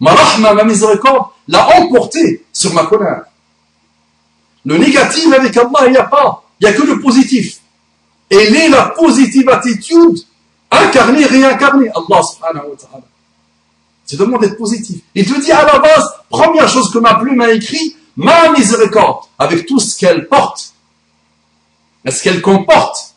Ma 0.00 0.14
rahma, 0.14 0.54
ma 0.54 0.64
miséricorde, 0.64 1.30
l'a 1.48 1.68
emporté 1.78 2.44
sur 2.52 2.72
ma 2.72 2.86
colère. 2.86 3.24
Le 4.64 4.78
négatif 4.78 5.32
avec 5.32 5.56
Allah, 5.56 5.86
il 5.86 5.92
n'y 5.92 5.96
a 5.96 6.04
pas. 6.04 6.44
Il 6.60 6.68
n'y 6.68 6.74
a 6.74 6.76
que 6.76 6.82
le 6.82 7.00
positif. 7.00 7.60
Et 8.30 8.36
est 8.36 8.68
la 8.68 8.90
positive 8.90 9.48
attitude 9.48 10.18
incarnée, 10.70 11.24
réincarnée. 11.24 11.88
Allah 11.88 12.22
subhanahu 12.22 12.70
wa 12.70 12.76
ta'ala. 12.76 13.04
Tu 14.06 14.16
demandes 14.16 14.40
d'être 14.40 14.56
positif. 14.56 15.00
Il 15.14 15.26
te 15.26 15.40
dit 15.40 15.52
à 15.52 15.64
la 15.64 15.78
base, 15.78 16.04
première 16.28 16.68
chose 16.68 16.90
que 16.90 16.98
ma 16.98 17.14
plume 17.16 17.40
a 17.40 17.52
écrit, 17.52 17.96
ma 18.16 18.50
miséricorde, 18.52 19.24
avec 19.38 19.66
tout 19.66 19.78
ce 19.78 19.98
qu'elle 19.98 20.28
porte, 20.28 20.72
ce 22.06 22.22
qu'elle 22.22 22.40
comporte 22.40 23.14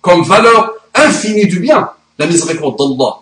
comme 0.00 0.22
valeur 0.22 0.72
infinie 0.94 1.46
du 1.46 1.60
bien, 1.60 1.90
la 2.18 2.26
miséricorde 2.26 2.78
d'Allah. 2.78 3.16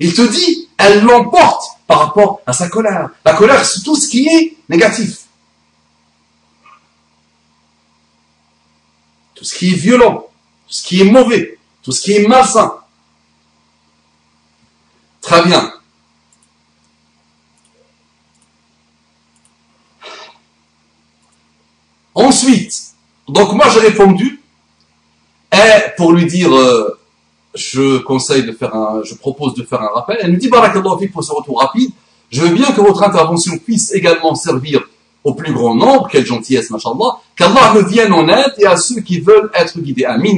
Il 0.00 0.14
te 0.14 0.22
dit, 0.22 0.68
elle 0.76 1.04
l'emporte 1.04 1.62
par 1.86 2.00
rapport 2.00 2.40
à 2.46 2.52
sa 2.52 2.68
colère. 2.68 3.10
La 3.24 3.34
colère, 3.34 3.64
c'est 3.64 3.82
tout 3.82 3.96
ce 3.96 4.08
qui 4.08 4.26
est 4.26 4.56
négatif. 4.68 5.23
Tout 9.34 9.44
ce 9.44 9.54
qui 9.54 9.72
est 9.72 9.76
violent, 9.76 10.28
tout 10.66 10.74
ce 10.74 10.82
qui 10.82 11.00
est 11.00 11.04
mauvais, 11.04 11.58
tout 11.82 11.92
ce 11.92 12.00
qui 12.02 12.12
est 12.12 12.26
malsain. 12.26 12.74
Très 15.20 15.42
bien. 15.42 15.72
Ensuite, 22.14 22.94
donc 23.28 23.52
moi 23.54 23.68
j'ai 23.70 23.80
répondu, 23.80 24.42
et 25.52 25.90
pour 25.96 26.12
lui 26.12 26.26
dire, 26.26 26.54
euh, 26.54 26.98
je 27.54 27.98
conseille 27.98 28.44
de 28.44 28.52
faire 28.52 28.74
un, 28.74 29.02
je 29.02 29.14
propose 29.14 29.54
de 29.54 29.64
faire 29.64 29.82
un 29.82 29.88
rappel, 29.88 30.18
elle 30.20 30.30
nous 30.30 30.36
dit, 30.36 30.48
Barakallahu 30.48 31.08
pour 31.08 31.24
ce 31.24 31.32
retour 31.32 31.60
rapide, 31.60 31.90
je 32.30 32.42
veux 32.42 32.54
bien 32.54 32.70
que 32.72 32.80
votre 32.80 33.02
intervention 33.02 33.58
puisse 33.58 33.92
également 33.92 34.34
servir 34.34 34.84
au 35.24 35.34
plus 35.34 35.52
grand 35.52 35.74
nombre, 35.74 36.08
quelle 36.10 36.26
gentillesse, 36.26 36.70
machallah, 36.70 37.18
qu'Allah 37.34 37.72
me 37.74 37.82
vienne 37.82 38.12
en 38.12 38.28
aide 38.28 38.52
et 38.58 38.66
à 38.66 38.76
ceux 38.76 39.00
qui 39.00 39.20
veulent 39.20 39.50
être 39.54 39.78
guidés. 39.80 40.04
Amin, 40.04 40.36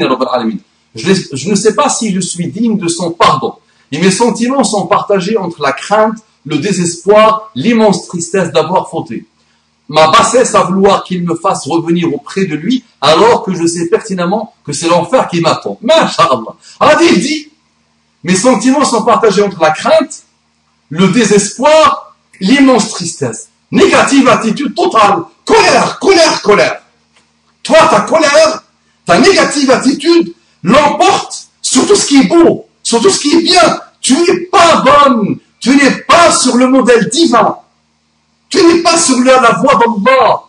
je, 0.94 1.12
je 1.33 1.51
ne 1.51 1.55
sais 1.55 1.75
pas 1.75 1.90
si 1.90 2.14
je 2.14 2.20
suis 2.20 2.46
digne 2.46 2.79
de 2.79 2.88
son 2.88 3.11
pardon. 3.11 3.55
Et 3.92 3.99
mes 3.99 4.11
sentiments 4.11 4.64
sont 4.64 4.87
partagés 4.87 5.37
entre 5.37 5.61
la 5.61 5.72
crainte, 5.72 6.16
le 6.44 6.59
désespoir, 6.59 7.51
l'immense 7.55 8.07
tristesse 8.07 8.53
d'avoir 8.53 8.88
fauté. 8.88 9.27
Ma 9.88 10.11
bassesse 10.11 10.55
à 10.55 10.62
vouloir 10.62 11.05
qu'il 11.05 11.22
me 11.25 11.35
fasse 11.35 11.66
revenir 11.66 12.12
auprès 12.12 12.46
de 12.46 12.57
lui, 12.57 12.85
alors 13.01 13.42
que 13.42 13.55
je 13.55 13.66
sais 13.66 13.88
pertinemment 13.88 14.55
que 14.64 14.72
c'est 14.72 14.88
l'enfer 14.88 15.29
qui 15.29 15.40
m'attend. 15.40 15.79
Masha'Allah. 15.83 16.57
Ah, 16.81 16.96
il 17.03 17.20
dit, 17.20 17.51
mes 18.25 18.35
sentiments 18.35 18.85
sont 18.85 19.05
partagés 19.05 19.42
entre 19.42 19.61
la 19.61 19.70
crainte, 19.70 20.25
le 20.88 21.09
désespoir, 21.09 22.16
l'immense 22.40 22.90
tristesse. 22.90 23.49
Négative 23.76 24.26
attitude 24.28 24.74
totale. 24.74 25.18
Colère, 25.44 25.98
colère, 26.00 26.40
colère. 26.40 26.80
Toi, 27.62 27.76
ta 27.90 28.00
colère, 28.00 28.62
ta 29.04 29.18
négative 29.18 29.70
attitude 29.70 30.32
l'emporte 30.62 31.48
sur 31.60 31.86
tout 31.86 31.94
ce 31.94 32.06
qui 32.06 32.22
est 32.22 32.26
beau, 32.26 32.66
sur 32.82 33.02
tout 33.02 33.10
ce 33.10 33.20
qui 33.20 33.36
est 33.36 33.42
bien. 33.42 33.80
Tu 34.00 34.14
n'es 34.14 34.40
pas 34.46 34.82
bonne, 34.82 35.36
tu 35.60 35.76
n'es 35.76 35.90
pas 36.08 36.32
sur 36.32 36.56
le 36.56 36.68
modèle 36.68 37.10
divin. 37.10 37.58
Tu 38.48 38.64
n'es 38.64 38.82
pas 38.82 38.96
sur 38.96 39.18
la, 39.22 39.58
voie 39.60 39.74
d'Allah. 39.74 40.42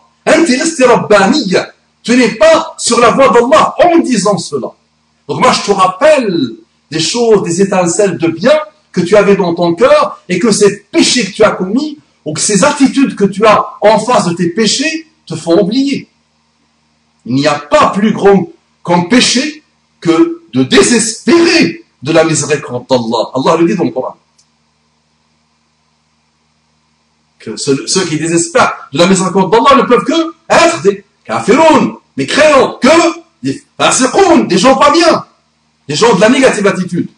Tu 2.02 2.16
n'es 2.16 2.28
pas 2.30 2.74
sur 2.78 3.00
la 3.00 3.10
voie 3.10 3.28
d'Allah 3.28 3.74
en 3.84 3.98
disant 3.98 4.38
cela. 4.38 4.68
Donc 5.28 5.40
moi 5.40 5.52
je 5.52 5.66
te 5.66 5.72
rappelle 5.72 6.52
des 6.90 7.00
choses, 7.00 7.42
des 7.42 7.60
étincelles 7.60 8.16
de 8.16 8.28
bien 8.28 8.58
que 8.90 9.02
tu 9.02 9.16
avais 9.16 9.36
dans 9.36 9.54
ton 9.54 9.74
cœur 9.74 10.18
et 10.30 10.38
que 10.38 10.50
ces 10.50 10.80
péchés 10.84 11.26
que 11.26 11.32
tu 11.32 11.44
as 11.44 11.50
commis 11.50 11.98
que 12.34 12.40
ces 12.40 12.64
attitudes 12.64 13.16
que 13.16 13.24
tu 13.24 13.44
as 13.46 13.64
en 13.80 13.98
face 13.98 14.26
de 14.26 14.34
tes 14.34 14.50
péchés 14.50 15.06
te 15.26 15.34
font 15.34 15.60
oublier. 15.60 16.08
Il 17.26 17.34
n'y 17.34 17.46
a 17.46 17.58
pas 17.58 17.90
plus 17.90 18.12
grand 18.12 18.48
comme 18.82 19.08
péché 19.08 19.62
que 20.00 20.42
de 20.52 20.62
désespérer 20.62 21.84
de 22.02 22.12
la 22.12 22.24
miséricorde 22.24 22.86
d'Allah. 22.88 23.30
Allah 23.34 23.56
le 23.60 23.66
dit 23.66 23.76
dans 23.76 23.84
le 23.84 23.90
Coran. 23.90 24.16
Que 27.38 27.56
ceux, 27.56 28.04
qui 28.08 28.18
désespèrent 28.18 28.88
de 28.92 28.98
la 28.98 29.06
miséricorde 29.06 29.52
d'Allah 29.52 29.82
ne 29.82 29.86
peuvent 29.86 30.04
que 30.04 30.34
être 30.48 30.82
des 30.82 31.04
kafiroun, 31.24 31.96
mais 32.16 32.26
créants, 32.26 32.78
que 32.80 32.88
des 33.42 33.62
fasiqoun, 33.76 34.48
des 34.48 34.58
gens 34.58 34.76
pas 34.76 34.90
bien, 34.90 35.24
des 35.86 35.94
gens 35.94 36.14
de 36.14 36.20
la 36.20 36.30
négative 36.30 36.66
attitude. 36.66 37.08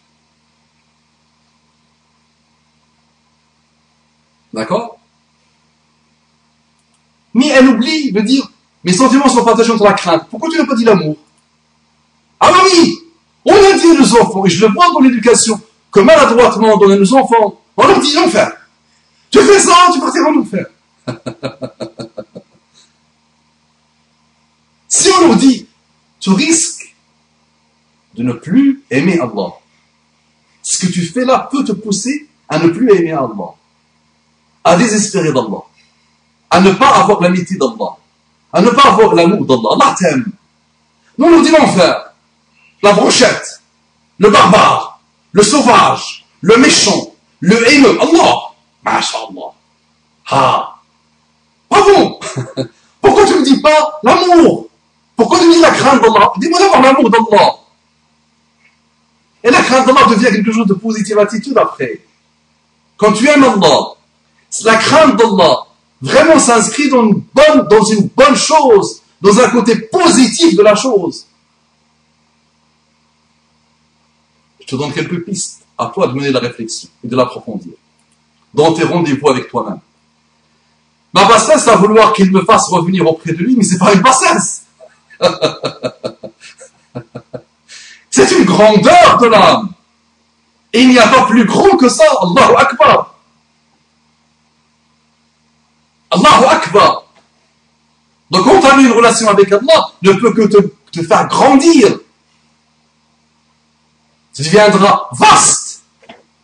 D'accord? 4.53 4.97
Mais 7.33 7.47
elle 7.47 7.69
oublie 7.69 8.11
de 8.11 8.21
dire 8.21 8.49
mes 8.83 8.93
sentiments 8.93 9.29
sont 9.29 9.45
partagés 9.45 9.71
entre 9.71 9.83
la 9.83 9.93
crainte. 9.93 10.27
Pourquoi 10.29 10.49
tu 10.49 10.57
n'as 10.57 10.65
pas 10.65 10.75
dit 10.75 10.83
l'amour? 10.83 11.15
Ah 12.39 12.51
oui 12.63 12.99
On 13.45 13.53
a 13.53 13.73
dit 13.77 13.97
nos 13.97 14.19
enfants, 14.19 14.45
et 14.45 14.49
je 14.49 14.65
le 14.65 14.73
vois 14.73 14.91
dans 14.91 14.99
l'éducation, 14.99 15.61
que 15.91 15.99
maladroitement 15.99 16.77
donner 16.77 16.95
à 16.95 16.97
nos 16.97 17.13
enfants, 17.13 17.61
on 17.77 17.87
leur 17.87 17.99
dit 17.99 18.13
l'enfer. 18.13 18.51
Tu 19.29 19.39
fais 19.39 19.59
ça, 19.59 19.75
tu 19.93 19.99
partiras 19.99 20.29
en 20.29 20.39
enfer. 20.39 20.65
si 24.87 25.09
on 25.09 25.27
leur 25.27 25.35
dit, 25.35 25.67
tu 26.19 26.31
risques 26.31 26.95
de 28.15 28.23
ne 28.23 28.33
plus 28.33 28.83
aimer 28.89 29.19
Allah. 29.19 29.53
Ce 30.63 30.85
que 30.85 30.91
tu 30.91 31.01
fais 31.03 31.25
là 31.25 31.47
peut 31.51 31.63
te 31.63 31.71
pousser 31.71 32.27
à 32.49 32.59
ne 32.59 32.69
plus 32.69 32.91
aimer 32.91 33.11
Allah, 33.11 33.55
à 34.63 34.75
désespérer 34.75 35.31
d'Allah, 35.31 35.63
à 36.49 36.61
ne 36.61 36.71
pas 36.71 36.89
avoir 37.01 37.21
l'amitié 37.21 37.57
d'Allah, 37.57 37.97
à 38.53 38.61
ne 38.61 38.69
pas 38.69 38.89
avoir 38.89 39.13
l'amour 39.15 39.45
d'Allah. 39.45 39.69
Allah 39.73 39.95
t'aime. 39.97 40.31
Nous, 41.17 41.29
nous 41.29 41.41
dit 41.41 41.51
l'enfer, 41.51 42.13
la 42.81 42.93
brochette, 42.93 43.61
le 44.17 44.29
barbare, 44.29 44.99
le 45.31 45.43
sauvage, 45.43 46.25
le 46.41 46.57
méchant, 46.57 47.13
le 47.39 47.71
haineux. 47.71 47.97
Allah, 48.01 48.35
MashaAllah. 48.83 49.53
Ah, 50.29 50.75
bravo. 51.69 52.19
Pourquoi 53.01 53.25
tu 53.25 53.33
ne 53.33 53.39
me 53.39 53.45
dis 53.45 53.61
pas 53.61 53.99
l'amour? 54.03 54.67
Pourquoi 55.15 55.39
tu 55.39 55.47
me 55.47 55.53
dis 55.53 55.61
la 55.61 55.71
crainte 55.71 56.01
d'Allah? 56.01 56.31
Dis-moi 56.37 56.59
d'abord 56.59 56.81
l'amour 56.81 57.09
d'Allah. 57.09 57.55
Et 59.43 59.49
la 59.49 59.61
crainte 59.61 59.87
d'Allah 59.87 60.05
devient 60.09 60.31
quelque 60.31 60.51
chose 60.51 60.67
de 60.67 60.73
positive 60.73 61.17
attitude 61.19 61.57
après. 61.57 62.01
Quand 62.97 63.13
tu 63.13 63.27
aimes 63.27 63.43
Allah, 63.43 63.95
la 64.63 64.75
crainte 64.75 65.15
d'Allah 65.17 65.65
vraiment 66.01 66.39
s'inscrit 66.39 66.89
dans 66.89 67.03
une 67.03 68.09
bonne, 68.15 68.35
chose, 68.35 69.01
dans 69.21 69.39
un 69.39 69.49
côté 69.49 69.75
positif 69.75 70.55
de 70.55 70.63
la 70.63 70.75
chose. 70.75 71.25
Je 74.61 74.65
te 74.65 74.75
donne 74.75 74.91
quelques 74.91 75.23
pistes. 75.23 75.59
À 75.77 75.87
toi 75.87 76.07
de 76.07 76.13
mener 76.13 76.31
la 76.31 76.39
réflexion 76.39 76.89
et 77.03 77.07
de 77.07 77.15
l'approfondir. 77.15 77.73
Dans 78.53 78.71
tes 78.73 78.83
rendez-vous 78.83 79.29
avec 79.29 79.49
toi-même. 79.49 79.79
Ma 81.13 81.25
bassesse 81.25 81.67
à 81.67 81.75
vouloir 81.75 82.13
qu'il 82.13 82.31
me 82.31 82.43
fasse 82.45 82.67
revenir 82.67 83.09
auprès 83.09 83.33
de 83.33 83.37
lui, 83.37 83.55
mais 83.55 83.63
c'est 83.63 83.79
pas 83.79 83.93
une 83.93 84.01
bassesse. 84.01 84.65
c'est 88.11 88.31
une 88.31 88.45
grandeur 88.45 89.17
de 89.19 89.27
l'âme. 89.27 89.73
Il 90.73 90.89
n'y 90.89 90.99
a 90.99 91.07
pas 91.07 91.25
plus 91.25 91.45
grand 91.45 91.75
que 91.77 91.89
ça. 91.89 92.05
Allahu 92.21 92.55
Akbar. 92.57 93.10
Allahu 96.11 96.45
Akbar. 96.45 97.05
Donc 98.29 98.47
entamer 98.47 98.83
une 98.83 98.91
relation 98.91 99.27
avec 99.29 99.51
Allah 99.51 99.91
ne 100.01 100.13
peut 100.13 100.33
que 100.33 100.47
te, 100.47 101.03
faire 101.03 101.27
grandir. 101.27 101.99
Tu 104.33 104.43
deviendras 104.43 105.09
vaste. 105.13 105.83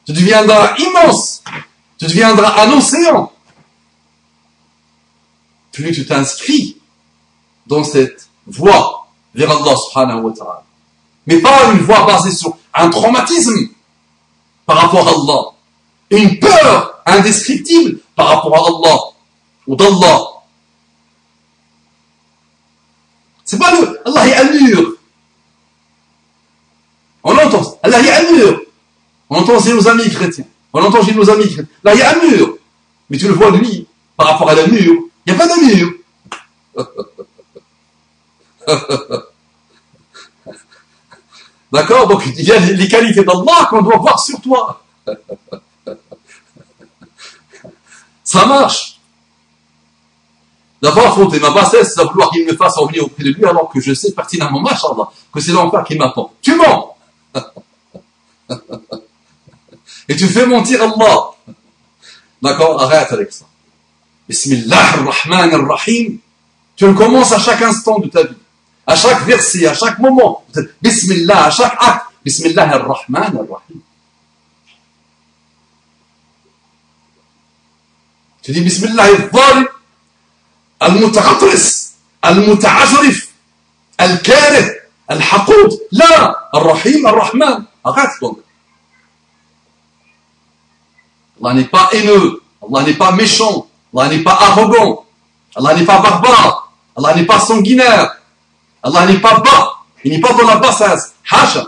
Tu 0.06 0.14
deviendras 0.14 0.76
immense. 0.78 1.44
Tu 1.98 2.06
deviendras 2.06 2.64
un 2.64 2.72
océan. 2.74 3.32
Plus 5.72 5.92
tu 5.92 6.06
t'inscris 6.06 6.78
dans 7.68 7.84
cette 7.84 8.28
voie 8.46 9.08
vers 9.34 9.52
Allah 9.52 9.76
subhanahu 9.76 10.22
wa 10.24 10.34
ta'ala. 10.34 10.64
Mais 11.26 11.40
pas 11.40 11.72
une 11.74 11.80
voie 11.80 12.06
basée 12.06 12.32
sur 12.32 12.58
un 12.74 12.90
traumatisme 12.90 13.70
par 14.66 14.78
rapport 14.78 15.08
à 15.08 15.12
Allah. 15.12 15.52
Une 16.10 16.40
peur 16.40 17.02
indescriptible 17.06 18.00
par 18.16 18.28
rapport 18.28 18.56
à 18.56 18.68
Allah 18.68 19.17
ou 19.68 19.76
d'Allah. 19.76 20.24
C'est 23.44 23.60
pas 23.60 23.72
le 23.80 24.00
Allah 24.06 24.28
est 24.28 24.36
un 24.36 24.52
mur. 24.52 24.94
On 27.24 27.38
entend, 27.38 27.80
Allah 27.84 28.02
est 28.02 28.12
un 28.12 28.32
mur. 28.32 28.62
On 29.30 29.38
entend 29.38 29.62
chez 29.62 29.74
nos 29.74 29.88
amis 29.88 30.10
chrétiens. 30.10 30.46
On 30.74 30.84
entend 30.84 31.04
chez 31.04 31.14
nos 31.14 31.30
amis 31.30 31.46
chrétiens. 31.46 31.68
Là, 31.84 31.94
il 31.94 32.00
y 32.00 32.02
a 32.02 32.12
un 32.12 32.22
mur. 32.22 32.58
Mais 33.10 33.18
tu 33.18 33.28
le 33.28 33.34
vois 33.34 33.52
lui, 33.52 33.88
par 34.16 34.28
rapport 34.28 34.50
à 34.50 34.56
la 34.56 34.68
mur, 34.68 34.94
il 35.26 35.34
n'y 35.34 35.34
a 35.34 35.36
pas 35.36 35.48
de 35.48 35.54
mur. 35.66 35.94
D'accord? 41.72 42.08
Donc 42.08 42.26
il 42.26 42.44
y 42.44 42.52
a 42.52 42.60
les 42.60 42.88
qualités 42.88 43.24
d'Allah 43.24 43.68
qu'on 43.70 43.82
doit 43.82 43.98
voir 43.98 44.20
sur 44.20 44.40
toi. 44.42 44.84
Ça 48.24 48.46
marche. 48.46 48.97
D'abord, 50.82 51.16
faut 51.16 51.30
ma 51.40 51.50
bassesse 51.52 51.98
à 51.98 52.04
vouloir 52.04 52.30
qu'il 52.30 52.46
me 52.46 52.56
fasse 52.56 52.76
revenir 52.76 53.04
auprès 53.06 53.24
de 53.24 53.32
lui 53.32 53.44
alors 53.46 53.68
que 53.70 53.80
je 53.80 53.94
sais 53.94 54.12
pertinemment, 54.12 54.62
machallah, 54.62 55.10
que 55.34 55.40
c'est 55.40 55.52
l'enfer 55.52 55.84
qui 55.84 55.98
m'attend. 55.98 56.32
Tu 56.42 56.56
mens! 56.56 56.94
Et 60.10 60.16
tu 60.16 60.28
fais 60.28 60.46
mentir 60.46 60.82
Allah. 60.82 61.32
D'accord? 62.42 62.82
Arrête 62.82 63.12
avec 63.12 63.34
ça. 63.34 63.46
Bismillah 64.30 64.78
ar-Rahman 64.78 65.54
ar-Rahim. 65.54 66.20
Tu 66.76 66.86
le 66.86 66.94
commences 66.94 67.32
à 67.32 67.40
chaque 67.40 67.62
instant 67.62 68.00
de 68.00 68.08
ta 68.08 68.24
vie. 68.24 68.36
À 68.86 68.96
chaque 68.96 69.24
verset, 69.24 69.66
à 69.66 69.74
chaque 69.74 70.00
moment. 70.00 70.46
Bismillah, 70.82 71.46
à 71.46 71.50
chaque 71.50 71.76
acte. 71.80 72.06
Bismillah 72.24 72.70
ar-Rahman 72.76 73.36
ar-Rahim. 73.36 73.82
Tu 78.44 78.52
dis 78.52 78.62
Bismillah 78.62 79.04
ar-Zalim. 79.04 79.68
المتغطرس 80.84 81.92
المتعجرف 82.26 83.28
الكاره 84.02 84.76
الحقود. 85.12 85.80
لا 85.92 86.36
الرحيم 86.56 87.08
الرحمن. 87.08 87.64
أغاث 87.88 88.20
دونك 88.22 88.38
الله 91.38 91.54
نيبا 91.54 91.94
إنو 91.94 92.40
الله 92.64 92.82
نيبا 92.84 93.12
ميشون 93.12 93.64
الله 93.94 94.08
نيبا 94.08 94.32
أغوغون 94.32 94.98
الله 95.58 95.74
نيبا 95.74 95.98
بغبار 95.98 96.64
الله 96.98 97.16
نيبا 97.16 97.38
سونغينير 97.40 98.10
الله 98.86 99.06
نيبا 99.06 99.34
با 99.34 99.58
نيبا 100.06 100.32
دولا 100.32 100.56
باساس 100.56 101.12
حاجة 101.24 101.68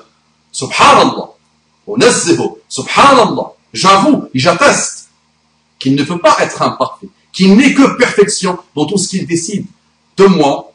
سبحان 0.52 0.98
الله 1.02 1.30
أنزه 1.90 2.56
سبحان 2.70 3.20
الله 3.20 3.52
جافو 3.76 4.22
جاتست 4.36 5.08
كي 5.80 5.90
نو 5.90 6.06
فو 6.06 6.16
با 6.16 6.44
إتخ 6.44 6.62
امبارفي 6.62 7.08
qui 7.32 7.50
n'est 7.50 7.74
que 7.74 7.98
perfection 7.98 8.58
dans 8.76 8.86
tout 8.86 8.98
ce 8.98 9.10
qu'il 9.10 9.28
décide 9.28 9.66
de 10.18 10.26
moi 10.26 10.74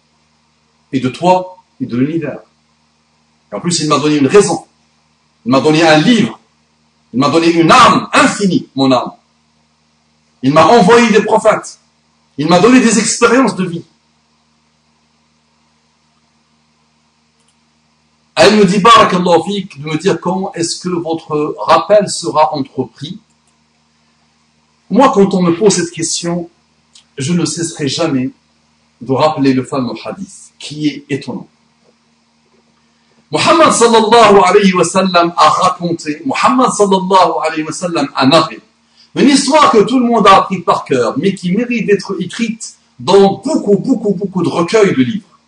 et 0.93 1.01
de 1.01 1.09
toi 1.09 1.59
et 1.81 1.87
de 1.87 1.97
l'univers. 1.97 2.41
Et 3.51 3.55
en 3.55 3.61
plus, 3.61 3.81
il 3.81 3.89
m'a 3.89 3.99
donné 3.99 4.17
une 4.17 4.27
raison. 4.27 4.65
Il 5.45 5.53
m'a 5.53 5.61
donné 5.61 5.83
un 5.83 5.99
livre. 5.99 6.39
Il 7.13 7.21
m'a 7.21 7.29
donné 7.29 7.49
une 7.49 7.71
âme 7.71 8.09
infinie, 8.13 8.69
mon 8.75 8.91
âme. 8.91 9.13
Il 10.43 10.53
m'a 10.53 10.67
envoyé 10.67 11.11
des 11.11 11.23
prophètes. 11.23 11.79
Il 12.39 12.49
m'a 12.49 12.59
donné 12.59 12.81
des 12.81 12.99
expériences 12.99 13.55
de 13.55 13.65
vie. 13.65 13.85
Elle 18.35 18.57
me 18.57 18.65
dit, 18.65 18.79
Barakallahu 18.79 19.69
de 19.79 19.89
me 19.89 19.97
dire 19.97 20.21
quand 20.21 20.53
est-ce 20.55 20.81
que 20.81 20.89
votre 20.89 21.57
rappel 21.59 22.09
sera 22.09 22.53
entrepris 22.55 23.21
moi, 24.91 25.13
quand 25.15 25.33
on 25.35 25.43
me 25.43 25.57
pose 25.57 25.75
cette 25.75 25.91
question, 25.91 26.49
je 27.17 27.33
ne 27.33 27.45
cesserai 27.45 27.89
jamais 27.89 28.31
de 29.01 29.13
rappeler 29.13 29.53
le 29.53 29.65
fameux 29.65 29.95
hadith, 30.05 30.53
qui 30.59 30.89
est 30.89 31.05
étonnant. 31.09 31.49
Muhammad 33.31 33.73
sallallahu 33.73 34.39
alayhi 34.45 34.75
wa 34.75 34.85
sallam 34.85 35.33
a 35.37 35.49
raconté, 35.49 36.23
Muhammad 36.25 36.71
sallallahu 36.71 37.33
alayhi 37.45 37.65
wa 37.65 37.73
sallam 37.73 38.09
a 38.15 38.27
narré 38.27 38.61
une 39.17 39.29
histoire 39.29 39.71
que 39.71 39.79
tout 39.79 39.99
le 39.99 40.07
monde 40.07 40.27
a 40.27 40.39
appris 40.39 40.61
par 40.61 40.85
cœur, 40.85 41.15
mais 41.17 41.35
qui 41.35 41.53
mérite 41.53 41.87
d'être 41.87 42.17
écrite 42.21 42.75
dans 42.99 43.41
beaucoup, 43.45 43.77
beaucoup, 43.77 44.15
beaucoup 44.15 44.43
de 44.43 44.49
recueils 44.49 44.95
de 44.95 45.03
livres. 45.03 45.39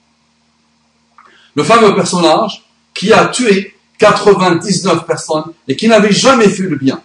Le 1.55 1.65
fameux 1.65 1.95
personnage 1.95 2.65
qui 2.95 3.13
a 3.13 3.27
tué 3.27 3.75
99 3.99 5.07
personnes 5.07 5.53
et 5.67 5.75
qui 5.75 5.89
n'avait 5.89 6.13
jamais 6.13 6.49
fait 6.49 6.65
le 6.65 6.77
bien. 6.77 7.01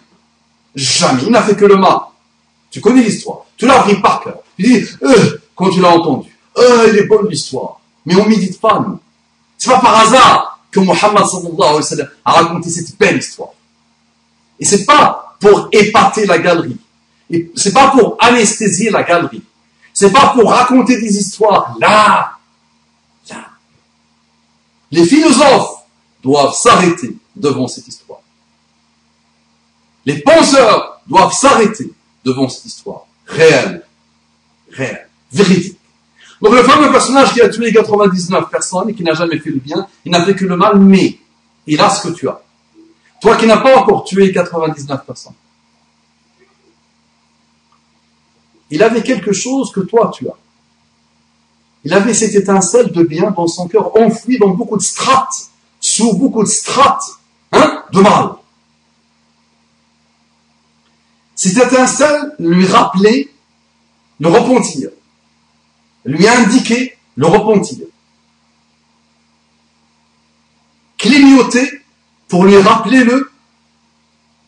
Jamais. 0.74 1.22
Il 1.24 1.30
n'a 1.30 1.42
fait 1.42 1.56
que 1.56 1.64
le 1.64 1.76
mal. 1.76 1.98
Tu 2.72 2.80
connais 2.80 3.02
l'histoire. 3.02 3.44
Tu 3.56 3.66
l'as 3.66 3.80
appris 3.80 4.00
par 4.00 4.22
cœur. 4.22 4.38
Tu 4.56 4.62
dis, 4.62 4.88
euh, 5.02 5.38
quand 5.54 5.70
tu 5.70 5.80
l'as 5.80 5.90
entendu, 5.90 6.36
euh, 6.56 6.88
il 6.90 6.98
est 6.98 7.04
bonne 7.06 7.28
l'histoire. 7.28 7.80
Mais 8.06 8.16
on 8.16 8.26
médite 8.26 8.60
pas, 8.60 8.80
nous. 8.80 8.98
C'est 9.58 9.70
pas 9.70 9.78
par 9.78 9.94
hasard 10.00 10.58
que 10.70 10.80
Muhammad 10.80 11.24
sallallahu 11.26 11.60
alayhi 11.60 11.76
wa 11.76 11.82
sallam 11.82 12.08
a 12.24 12.32
raconté 12.32 12.70
cette 12.70 12.98
belle 12.98 13.18
histoire. 13.18 13.50
Et 14.58 14.64
c'est 14.64 14.86
pas 14.86 15.36
pour 15.38 15.68
épater 15.70 16.24
la 16.24 16.38
galerie. 16.38 16.78
C'est 17.54 17.72
pas 17.72 17.90
pour 17.90 18.16
anesthésier 18.20 18.90
la 18.90 19.02
galerie. 19.02 19.42
C'est 19.92 20.10
pas 20.10 20.28
pour 20.28 20.50
raconter 20.50 20.98
des 20.98 21.18
histoires 21.18 21.76
là, 21.78 22.32
là. 23.28 23.44
Les 24.90 25.04
philosophes 25.04 25.84
doivent 26.22 26.54
s'arrêter 26.54 27.16
devant 27.36 27.68
cette 27.68 27.86
histoire. 27.86 28.20
Les 30.06 30.18
penseurs 30.20 31.00
doivent 31.06 31.32
s'arrêter 31.32 31.92
devant 32.24 32.48
cette 32.48 32.66
histoire. 32.66 33.06
Réelle. 33.26 33.82
Réelle. 34.70 35.08
Véridique. 35.32 35.78
Donc 36.40 36.54
le 36.54 36.62
fameux 36.64 36.90
personnage 36.90 37.32
qui 37.32 37.40
a 37.40 37.48
tué 37.48 37.72
99 37.72 38.50
personnes 38.50 38.90
et 38.90 38.94
qui 38.94 39.04
n'a 39.04 39.14
jamais 39.14 39.38
fait 39.38 39.50
le 39.50 39.60
bien, 39.60 39.86
il 40.04 40.10
n'a 40.10 40.24
fait 40.24 40.34
que 40.34 40.44
le 40.44 40.56
mal, 40.56 40.78
mais 40.78 41.18
il 41.66 41.80
a 41.80 41.88
ce 41.88 42.08
que 42.08 42.12
tu 42.12 42.28
as. 42.28 42.40
Toi 43.20 43.36
qui 43.36 43.46
n'as 43.46 43.58
pas 43.58 43.78
encore 43.78 44.02
tué 44.04 44.32
99 44.32 45.06
personnes. 45.06 45.34
Il 48.70 48.82
avait 48.82 49.02
quelque 49.02 49.32
chose 49.32 49.70
que 49.70 49.80
toi 49.80 50.10
tu 50.12 50.28
as. 50.28 50.36
Il 51.84 51.92
avait 51.94 52.14
cette 52.14 52.34
étincelle 52.34 52.90
de 52.90 53.02
bien 53.02 53.30
dans 53.30 53.46
son 53.46 53.68
cœur, 53.68 53.96
enfoui 53.96 54.38
dans 54.38 54.48
beaucoup 54.48 54.76
de 54.76 54.82
strates, 54.82 55.50
sous 55.80 56.16
beaucoup 56.16 56.42
de 56.42 56.48
strates, 56.48 57.04
hein, 57.52 57.84
de 57.92 58.00
mal. 58.00 58.30
Cette 61.42 61.56
étincelle 61.56 62.36
lui 62.38 62.64
rappelait 62.66 63.28
le 64.20 64.28
repentir, 64.28 64.90
lui 66.04 66.28
indiquait 66.28 66.96
le 67.16 67.26
repentir. 67.26 67.84
Clignoter 70.96 71.68
pour 72.28 72.44
lui 72.44 72.56
rappeler 72.58 73.02
le 73.02 73.32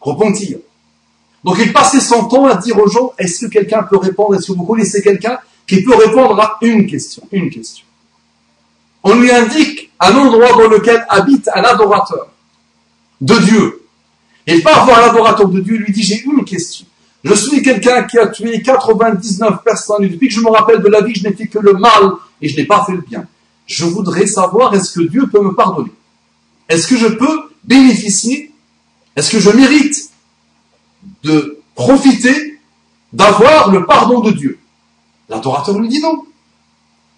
repentir. 0.01 0.59
Donc 1.43 1.57
il 1.59 1.73
passait 1.73 1.99
son 1.99 2.27
temps 2.27 2.47
à 2.47 2.55
dire 2.59 2.79
aux 2.79 2.89
gens, 2.89 3.13
est-ce 3.19 3.47
que 3.47 3.51
quelqu'un 3.51 3.83
peut 3.83 3.99
répondre, 3.99 4.37
est-ce 4.37 4.53
que 4.53 4.57
vous 4.57 4.65
connaissez 4.65 5.03
quelqu'un 5.03 5.41
qui 5.67 5.83
peut 5.83 5.97
répondre 5.97 6.41
à 6.41 6.59
une 6.61 6.87
question. 6.87 7.25
On 9.03 9.17
lui 9.17 9.33
indique 9.33 9.91
un 9.99 10.15
endroit 10.15 10.53
dans 10.53 10.69
lequel 10.69 11.05
habite 11.09 11.51
un 11.53 11.63
adorateur 11.63 12.29
de 13.21 13.35
Dieu. 13.41 13.84
Il 14.47 14.63
part 14.63 14.85
voir 14.85 15.01
l'adorateur 15.01 15.49
de 15.49 15.61
Dieu, 15.61 15.77
lui 15.77 15.93
dit, 15.93 16.03
j'ai 16.03 16.23
une 16.23 16.45
question. 16.45 16.87
Je 17.23 17.33
suis 17.35 17.63
quelqu'un 17.63 18.03
qui 18.05 18.19
a 18.19 18.27
tué 18.27 18.61
99 18.61 19.63
personnes 19.65 20.05
et 20.05 20.09
depuis 20.09 20.29
que 20.29 20.35
je 20.35 20.41
me 20.41 20.51
rappelle 20.51 20.83
de 20.83 20.89
la 20.89 21.01
vie, 21.01 21.15
je 21.15 21.27
n'ai 21.27 21.35
fait 21.35 21.47
que 21.47 21.59
le 21.59 21.73
mal 21.73 22.13
et 22.43 22.49
je 22.49 22.57
n'ai 22.57 22.67
pas 22.67 22.85
fait 22.85 22.93
le 22.93 23.01
bien. 23.01 23.27
Je 23.67 23.87
voudrais 23.87 24.27
savoir, 24.27 24.75
est-ce 24.75 24.93
que 24.93 25.07
Dieu 25.07 25.27
peut 25.29 25.41
me 25.41 25.55
pardonner? 25.55 25.91
Est-ce 26.69 26.87
que 26.87 26.97
je 26.97 27.07
peux 27.07 27.51
bénéficier? 27.65 28.53
Est-ce 29.17 29.31
que 29.31 29.39
je 29.39 29.51
mérite 29.51 30.11
de 31.23 31.61
profiter 31.75 32.61
d'avoir 33.13 33.71
le 33.71 33.87
pardon 33.87 34.21
de 34.21 34.33
Dieu? 34.33 34.59
L'adorateur 35.31 35.79
lui 35.79 35.89
dit 35.89 36.01
non. 36.01 36.25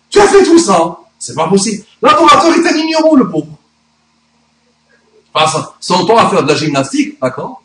Tu 0.09 0.20
as 0.20 0.29
fait 0.29 0.45
tout 0.45 0.59
ça, 0.59 0.99
c'est 1.18 1.35
pas 1.35 1.49
possible. 1.49 1.83
L'adorateur 2.01 2.55
est 2.55 2.66
un 2.66 2.77
ignorant, 2.77 3.16
le 3.16 3.29
pauvre. 3.29 3.56
Passe 5.37 5.55
son 5.80 6.07
temps 6.07 6.16
à 6.16 6.30
faire 6.30 6.43
de 6.45 6.49
la 6.49 6.55
gymnastique, 6.55 7.20
d'accord 7.20 7.61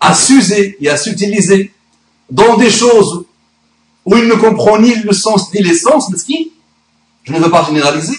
À 0.00 0.14
s'user 0.14 0.78
et 0.80 0.88
à 0.88 0.96
s'utiliser 0.96 1.70
dans 2.30 2.56
des 2.56 2.70
choses 2.70 3.26
où 4.06 4.16
il 4.16 4.26
ne 4.26 4.36
comprend 4.36 4.78
ni 4.78 4.94
le 4.94 5.12
sens 5.12 5.52
ni 5.52 5.60
l'essence, 5.62 6.10
qui, 6.24 6.50
je 7.24 7.34
ne 7.34 7.40
veux 7.40 7.50
pas 7.50 7.62
généraliser, 7.64 8.16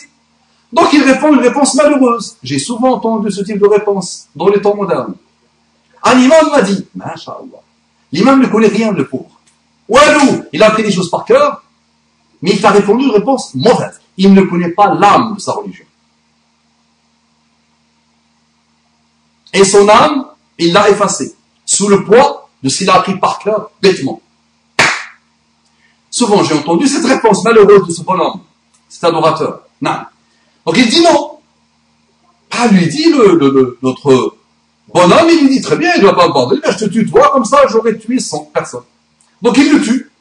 donc 0.71 0.93
il 0.93 1.01
répond 1.01 1.33
une 1.33 1.39
réponse 1.39 1.73
malheureuse. 1.73 2.37
J'ai 2.43 2.59
souvent 2.59 2.93
entendu 2.93 3.31
ce 3.31 3.41
type 3.41 3.57
de 3.57 3.65
réponse 3.65 4.27
dans 4.35 4.49
les 4.49 4.61
temps 4.61 4.75
modernes. 4.75 5.15
Un 6.03 6.19
imam 6.19 6.51
m'a 6.51 6.61
dit, 6.61 6.85
l'imam 8.11 8.39
ne 8.39 8.47
connaît 8.49 8.67
rien, 8.67 8.91
le 8.91 9.07
pauvre. 9.07 9.41
Walou, 9.89 10.43
il 10.53 10.61
a 10.61 10.67
appris 10.67 10.83
des 10.83 10.91
choses 10.91 11.09
par 11.09 11.25
cœur, 11.25 11.63
mais 12.43 12.51
il 12.51 12.61
t'a 12.61 12.69
répondu 12.69 13.05
une 13.05 13.11
réponse 13.11 13.55
mauvaise. 13.55 13.99
Il 14.15 14.31
ne 14.31 14.43
connaît 14.43 14.69
pas 14.69 14.93
l'âme 14.93 15.33
de 15.33 15.39
sa 15.39 15.53
religion. 15.53 15.85
Et 19.53 19.63
son 19.63 19.87
âme, 19.89 20.25
il 20.57 20.73
l'a 20.73 20.89
effacée, 20.89 21.35
sous 21.65 21.87
le 21.87 22.03
poids 22.03 22.49
de 22.63 22.69
ce 22.69 22.79
qu'il 22.79 22.89
a 22.89 22.95
appris 22.95 23.17
par 23.17 23.39
cœur, 23.39 23.71
bêtement. 23.81 24.21
Souvent, 26.09 26.43
j'ai 26.43 26.53
entendu 26.53 26.87
cette 26.87 27.05
réponse 27.05 27.43
malheureuse 27.43 27.87
de 27.87 27.91
ce 27.91 28.01
bonhomme, 28.01 28.41
cet 28.89 29.05
adorateur. 29.05 29.61
Non. 29.81 29.97
Donc 30.65 30.77
il 30.77 30.89
dit 30.89 31.01
non. 31.01 31.39
Ah, 32.51 32.67
lui 32.67 32.87
dit 32.87 33.11
le, 33.11 33.77
notre 33.81 34.35
bonhomme, 34.93 35.29
il 35.29 35.41
lui 35.41 35.49
dit 35.49 35.61
très 35.61 35.77
bien, 35.77 35.91
il 35.95 36.01
ne 36.01 36.07
doit 36.07 36.15
pas 36.15 36.25
aborder, 36.25 36.57
je 36.69 36.85
te 36.85 36.89
tue 36.89 37.09
toi, 37.09 37.31
comme 37.33 37.45
ça 37.45 37.61
j'aurais 37.69 37.97
tué 37.97 38.19
100 38.19 38.51
personnes. 38.53 38.83
Donc 39.41 39.57
il 39.57 39.71
le 39.71 39.81
tue. 39.81 40.11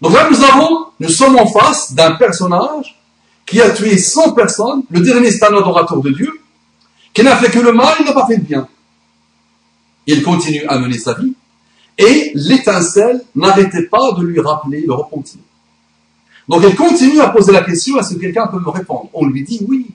Donc 0.00 0.12
là 0.12 0.28
nous 0.30 0.44
avons, 0.44 0.86
nous 1.00 1.08
sommes 1.08 1.38
en 1.38 1.46
face 1.46 1.94
d'un 1.94 2.12
personnage 2.12 3.00
qui 3.46 3.60
a 3.62 3.70
tué 3.70 3.96
100 3.96 4.32
personnes, 4.32 4.82
le 4.90 5.00
dernier 5.00 5.30
c'est 5.30 5.44
un 5.44 5.56
adorateur 5.56 6.00
de 6.02 6.10
Dieu, 6.10 6.30
qui 7.18 7.24
n'a 7.24 7.36
fait 7.36 7.50
que 7.50 7.58
le 7.58 7.72
mal, 7.72 7.96
il 7.98 8.06
n'a 8.06 8.12
pas 8.12 8.28
fait 8.28 8.36
le 8.36 8.42
bien. 8.42 8.68
Il 10.06 10.22
continue 10.22 10.64
à 10.68 10.78
mener 10.78 10.96
sa 10.96 11.14
vie, 11.14 11.34
et 11.98 12.30
l'étincelle 12.36 13.24
n'arrêtait 13.34 13.86
pas 13.86 14.12
de 14.12 14.22
lui 14.22 14.38
rappeler 14.38 14.82
le 14.82 14.92
repentir. 14.92 15.40
Donc 16.48 16.62
elle 16.62 16.76
continue 16.76 17.18
à 17.18 17.30
poser 17.30 17.50
la 17.50 17.64
question, 17.64 17.98
est-ce 17.98 18.14
que 18.14 18.20
quelqu'un 18.20 18.46
peut 18.46 18.60
me 18.60 18.70
répondre 18.70 19.10
On 19.14 19.26
lui 19.26 19.42
dit 19.42 19.66
oui, 19.68 19.90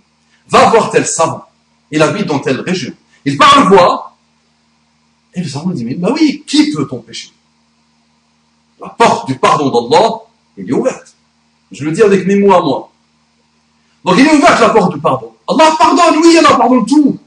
va 0.49 0.69
voir 0.69 0.91
tel 0.91 1.05
savant, 1.05 1.45
il 1.91 2.01
habite 2.01 2.25
dans 2.25 2.39
telle 2.39 2.59
région. 2.59 2.91
Il 3.23 3.37
part 3.37 3.57
le 3.61 3.73
voir, 3.73 4.17
et 5.33 5.39
le 5.39 5.47
savant 5.47 5.69
dit, 5.69 5.85
mais 5.85 5.97
oui, 6.11 6.43
qui 6.45 6.73
peut 6.73 6.85
t'empêcher? 6.85 7.31
La 8.81 8.89
porte 8.89 9.27
du 9.27 9.35
pardon 9.35 9.69
d'Allah, 9.69 10.09
elle 10.57 10.69
est 10.69 10.73
ouverte. 10.73 11.15
Je 11.71 11.85
le 11.85 11.93
dis 11.93 12.03
avec 12.03 12.27
mes 12.27 12.35
mots 12.35 12.51
à 12.51 12.61
moi. 12.61 12.91
Donc 14.03 14.15
il 14.19 14.27
est 14.27 14.33
ouverte 14.33 14.59
la 14.59 14.71
porte 14.71 14.93
du 14.93 14.99
pardon. 14.99 15.32
Allah 15.47 15.75
pardonne, 15.77 16.21
oui, 16.21 16.37
Allah 16.37 16.55
pardonne 16.55 16.85
tout. 16.85 17.17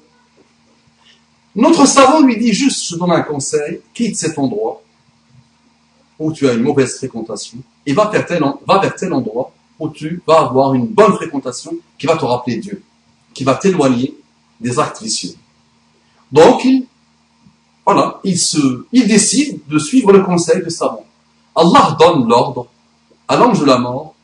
Notre 1.55 1.87
savant 1.87 2.21
lui 2.21 2.37
dit 2.37 2.53
juste, 2.53 2.91
je 2.91 2.97
donne 2.97 3.13
un 3.13 3.23
conseil, 3.23 3.81
quitte 3.95 4.17
cet 4.17 4.39
endroit 4.39 4.83
où 6.19 6.33
tu 6.33 6.49
as 6.49 6.53
une 6.53 6.63
mauvaise 6.63 6.97
fréquentation 6.97 7.59
et 7.85 7.93
va 7.93 8.09
vers 8.09 8.27
tel, 8.27 9.13
endroit 9.13 9.53
où 9.79 9.89
tu 9.89 10.23
vas 10.27 10.41
avoir 10.41 10.75
une 10.75 10.87
bonne 10.87 11.13
fréquentation 11.15 11.73
qui 11.99 12.07
va 12.07 12.17
te 12.17 12.25
rappeler 12.25 12.57
Dieu, 12.57 12.83
qui 13.35 13.45
va 13.45 13.55
t'éloigner 13.55 14.15
des 14.61 14.79
actes 14.79 15.03
vicieux. 15.03 15.35
Donc, 16.33 16.65
il, 16.65 16.87
voilà, 17.85 18.21
il, 18.25 18.39
se, 18.39 18.87
il 18.93 19.07
décide 19.07 19.61
de 19.67 19.79
suivre 19.79 20.13
le 20.13 20.23
conseil 20.23 20.63
de 20.63 20.69
savant. 20.69 21.05
Allah 21.55 21.97
donne 21.99 22.29
l'ordre 22.29 22.67
à 23.29 23.37
l'ange 23.37 23.61
de 23.61 23.65
la 23.65 23.79
mort 23.79 24.15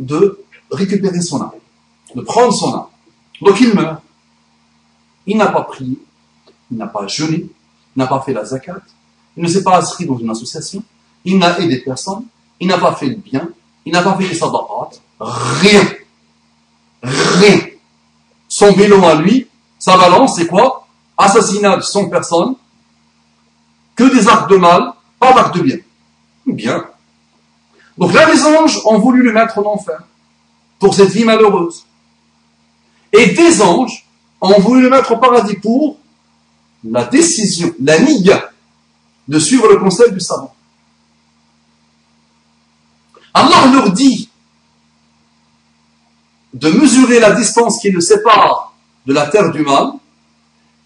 de 0.00 0.44
récupérer 0.70 1.20
son 1.20 1.40
âme, 1.40 1.50
de 2.14 2.20
prendre 2.22 2.52
son 2.52 2.74
âme. 2.74 2.86
Donc 3.40 3.60
il 3.60 3.74
meurt. 3.74 4.02
Il 5.26 5.36
n'a 5.36 5.48
pas 5.48 5.62
prié, 5.62 5.98
il 6.70 6.78
n'a 6.78 6.86
pas 6.86 7.06
jeûné, 7.06 7.46
il 7.96 7.98
n'a 7.98 8.06
pas 8.06 8.20
fait 8.20 8.32
la 8.32 8.46
zakat, 8.46 8.80
il 9.36 9.42
ne 9.42 9.48
s'est 9.48 9.62
pas 9.62 9.76
inscrit 9.76 10.06
dans 10.06 10.16
une 10.16 10.30
association, 10.30 10.82
il 11.24 11.38
n'a 11.38 11.58
aidé 11.58 11.80
personne, 11.80 12.24
il 12.58 12.66
n'a 12.66 12.78
pas 12.78 12.94
fait 12.94 13.08
le 13.08 13.16
bien, 13.16 13.46
il 13.84 13.92
n'a 13.92 14.00
pas 14.02 14.16
fait 14.16 14.26
les 14.26 14.34
sadaqat, 14.34 14.90
rien. 15.20 15.82
Rien. 17.02 17.60
Son 18.48 18.72
bilan 18.72 19.06
à 19.06 19.14
lui, 19.16 19.46
sa 19.78 19.98
balance, 19.98 20.36
c'est 20.36 20.46
quoi? 20.46 20.86
Assassinat 21.16 21.76
de 21.76 21.82
100 21.82 22.08
personnes, 22.08 22.54
que 23.94 24.04
des 24.04 24.26
actes 24.28 24.50
de 24.50 24.56
mal, 24.56 24.94
pas 25.18 25.34
d'actes 25.34 25.56
de 25.56 25.62
bien. 25.62 25.76
Bien. 26.46 26.84
Donc 27.98 28.14
là, 28.14 28.32
les 28.32 28.42
anges 28.46 28.80
ont 28.86 28.98
voulu 28.98 29.22
le 29.22 29.32
mettre 29.32 29.58
en 29.58 29.74
enfer 29.74 30.00
pour 30.78 30.94
cette 30.94 31.10
vie 31.10 31.24
malheureuse. 31.24 31.84
Et 33.12 33.28
des 33.28 33.62
anges 33.62 34.06
ont 34.40 34.60
voulu 34.60 34.82
le 34.82 34.90
mettre 34.90 35.12
au 35.12 35.16
paradis 35.16 35.56
pour 35.56 35.98
la 36.84 37.04
décision, 37.04 37.74
la 37.82 37.98
niga, 37.98 38.50
de 39.26 39.38
suivre 39.38 39.68
le 39.68 39.78
conseil 39.78 40.12
du 40.12 40.20
savant. 40.20 40.54
Allah 43.34 43.70
leur 43.72 43.92
dit 43.92 44.28
de 46.54 46.70
mesurer 46.70 47.20
la 47.20 47.32
distance 47.32 47.78
qui 47.80 47.90
le 47.90 48.00
sépare 48.00 48.72
de 49.06 49.12
la 49.12 49.26
terre 49.26 49.50
du 49.52 49.62
mal, 49.62 49.92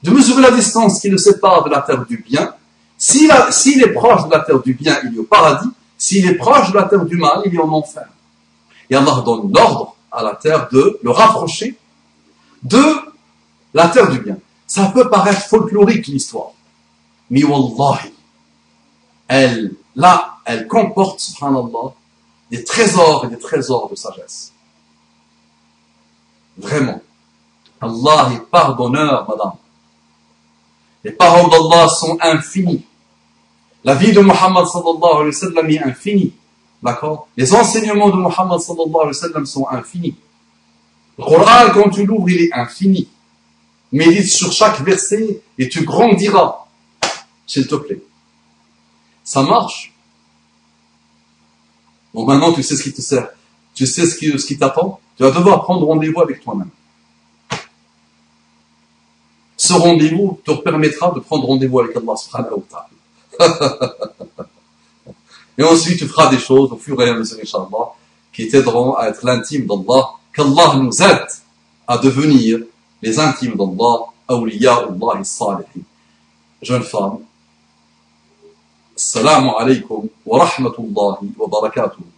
de 0.03 0.11
mesurer 0.11 0.43
la 0.43 0.51
distance 0.51 1.01
qui 1.01 1.09
le 1.09 1.19
sépare 1.19 1.65
de 1.65 1.71
la 1.71 1.81
terre 1.81 2.05
du 2.05 2.19
bien. 2.19 2.55
S'il 2.99 3.31
est 3.31 3.93
proche 3.93 4.27
de 4.27 4.31
la 4.31 4.41
terre 4.41 4.61
du 4.61 4.75
bien, 4.75 4.99
il 5.05 5.17
est 5.17 5.19
au 5.19 5.25
paradis. 5.25 5.69
S'il 5.97 6.27
est 6.27 6.35
proche 6.35 6.73
de 6.73 6.77
la 6.77 6.85
terre 6.85 7.05
du 7.05 7.17
mal, 7.17 7.43
il 7.45 7.55
est 7.55 7.61
en 7.61 7.71
enfer. 7.71 8.07
Et 8.91 8.95
Allah 8.95 9.23
donne 9.25 9.53
l'ordre 9.53 9.97
à 10.11 10.23
la 10.23 10.35
terre 10.35 10.69
de 10.71 10.99
le 11.03 11.11
rapprocher 11.11 11.77
de 12.63 12.83
la 13.75 13.89
terre 13.89 14.11
du 14.11 14.21
bien. 14.21 14.39
Ça 14.67 14.87
peut 14.87 15.09
paraître 15.11 15.43
folklorique 15.43 16.07
l'histoire. 16.07 16.53
Mais 17.31 17.45
wallahi, 17.45 18.13
elle, 19.29 19.75
là, 19.97 20.37
elle 20.45 20.67
comporte, 20.67 21.21
subhanallah, 21.21 21.95
des 22.51 22.65
trésors 22.65 23.25
et 23.25 23.29
des 23.29 23.39
trésors 23.39 23.89
de 23.89 23.95
sagesse. 23.95 24.53
Vraiment. 26.59 27.01
Allah 27.81 28.31
est 28.35 28.51
pardonneur, 28.51 29.27
madame. 29.29 29.53
Les 31.03 31.13
paroles 31.13 31.51
d'Allah 31.51 31.89
sont 31.89 32.17
infinies. 32.21 32.85
La 33.83 33.95
vie 33.95 34.13
de 34.13 34.21
Muhammad 34.21 34.67
sallallahu 34.67 35.33
alayhi 35.33 35.55
wa 35.55 35.71
est 35.71 35.89
infinie. 35.89 36.33
D'accord? 36.83 37.29
Les 37.37 37.53
enseignements 37.55 38.11
de 38.11 38.17
Muhammad 38.17 38.61
sallallahu 38.61 39.09
alayhi 39.09 39.35
wa 39.35 39.45
sont 39.47 39.67
infinis. 39.69 40.15
Le 41.19 41.25
Coran, 41.25 41.71
quand 41.75 41.91
tu 41.91 42.07
l'ouvres, 42.07 42.31
il 42.31 42.43
est 42.43 42.53
infini. 42.53 43.09
Médite 43.93 44.31
sur 44.31 44.53
chaque 44.53 44.81
verset 44.81 45.43
et 45.59 45.69
tu 45.69 45.85
grandiras. 45.85 46.67
S'il 47.47 47.67
te 47.67 47.75
plaît. 47.75 48.03
Ça 49.25 49.43
marche? 49.43 49.93
Bon, 52.15 52.25
maintenant, 52.25 52.53
tu 52.53 52.63
sais 52.63 52.77
ce 52.77 52.83
qui 52.83 52.93
te 52.93 53.01
sert. 53.01 53.29
Tu 53.75 53.87
sais 53.87 54.07
ce 54.07 54.17
qui, 54.17 54.39
ce 54.39 54.47
qui 54.47 54.59
t'attend? 54.59 55.01
Tu 55.17 55.23
vas 55.23 55.31
devoir 55.31 55.63
prendre 55.63 55.87
rendez-vous 55.87 56.21
avec 56.21 56.43
toi-même. 56.43 56.71
Ce 59.57 59.73
rendez-vous 59.75 60.41
te 60.45 60.53
permettra 60.53 61.13
de 61.13 61.21
prendre 61.21 61.47
rendez-vous 61.47 61.81
avec 61.81 61.97
Allah 61.97 62.17
subhanahu 62.17 62.55
wa 62.55 62.63
ta'ala. 63.39 63.97
et 65.59 65.63
ensuite, 65.63 65.99
tu 65.99 66.09
feras 66.09 66.31
des 66.31 66.39
choses 66.39 66.73
au 66.73 66.77
fur 66.77 67.01
et 67.01 67.09
à 67.09 67.15
mesure, 67.15 67.39
Inch'Allah, 67.41 67.93
qui 68.33 68.49
t'aideront 68.49 68.95
à 68.95 69.09
être 69.09 69.25
l'intime 69.25 69.67
d'Allah. 69.67 70.12
Qu'Allah 70.33 70.77
nous 70.77 71.03
aide 71.03 71.29
à 71.87 71.99
devenir 71.99 72.61
les 73.03 73.19
intimes 73.19 73.57
d'Allah, 73.57 74.07
awliya 74.29 74.75
Allah 74.89 75.25
salihin. 75.25 75.83
Jeune 76.63 76.85
femme, 76.85 77.19
Assalamu 78.97 79.51
alaikum 79.59 80.09
wa 80.25 80.45
rahmatullahi 80.45 81.33
wa 81.37 81.49
barakatuh. 81.49 82.12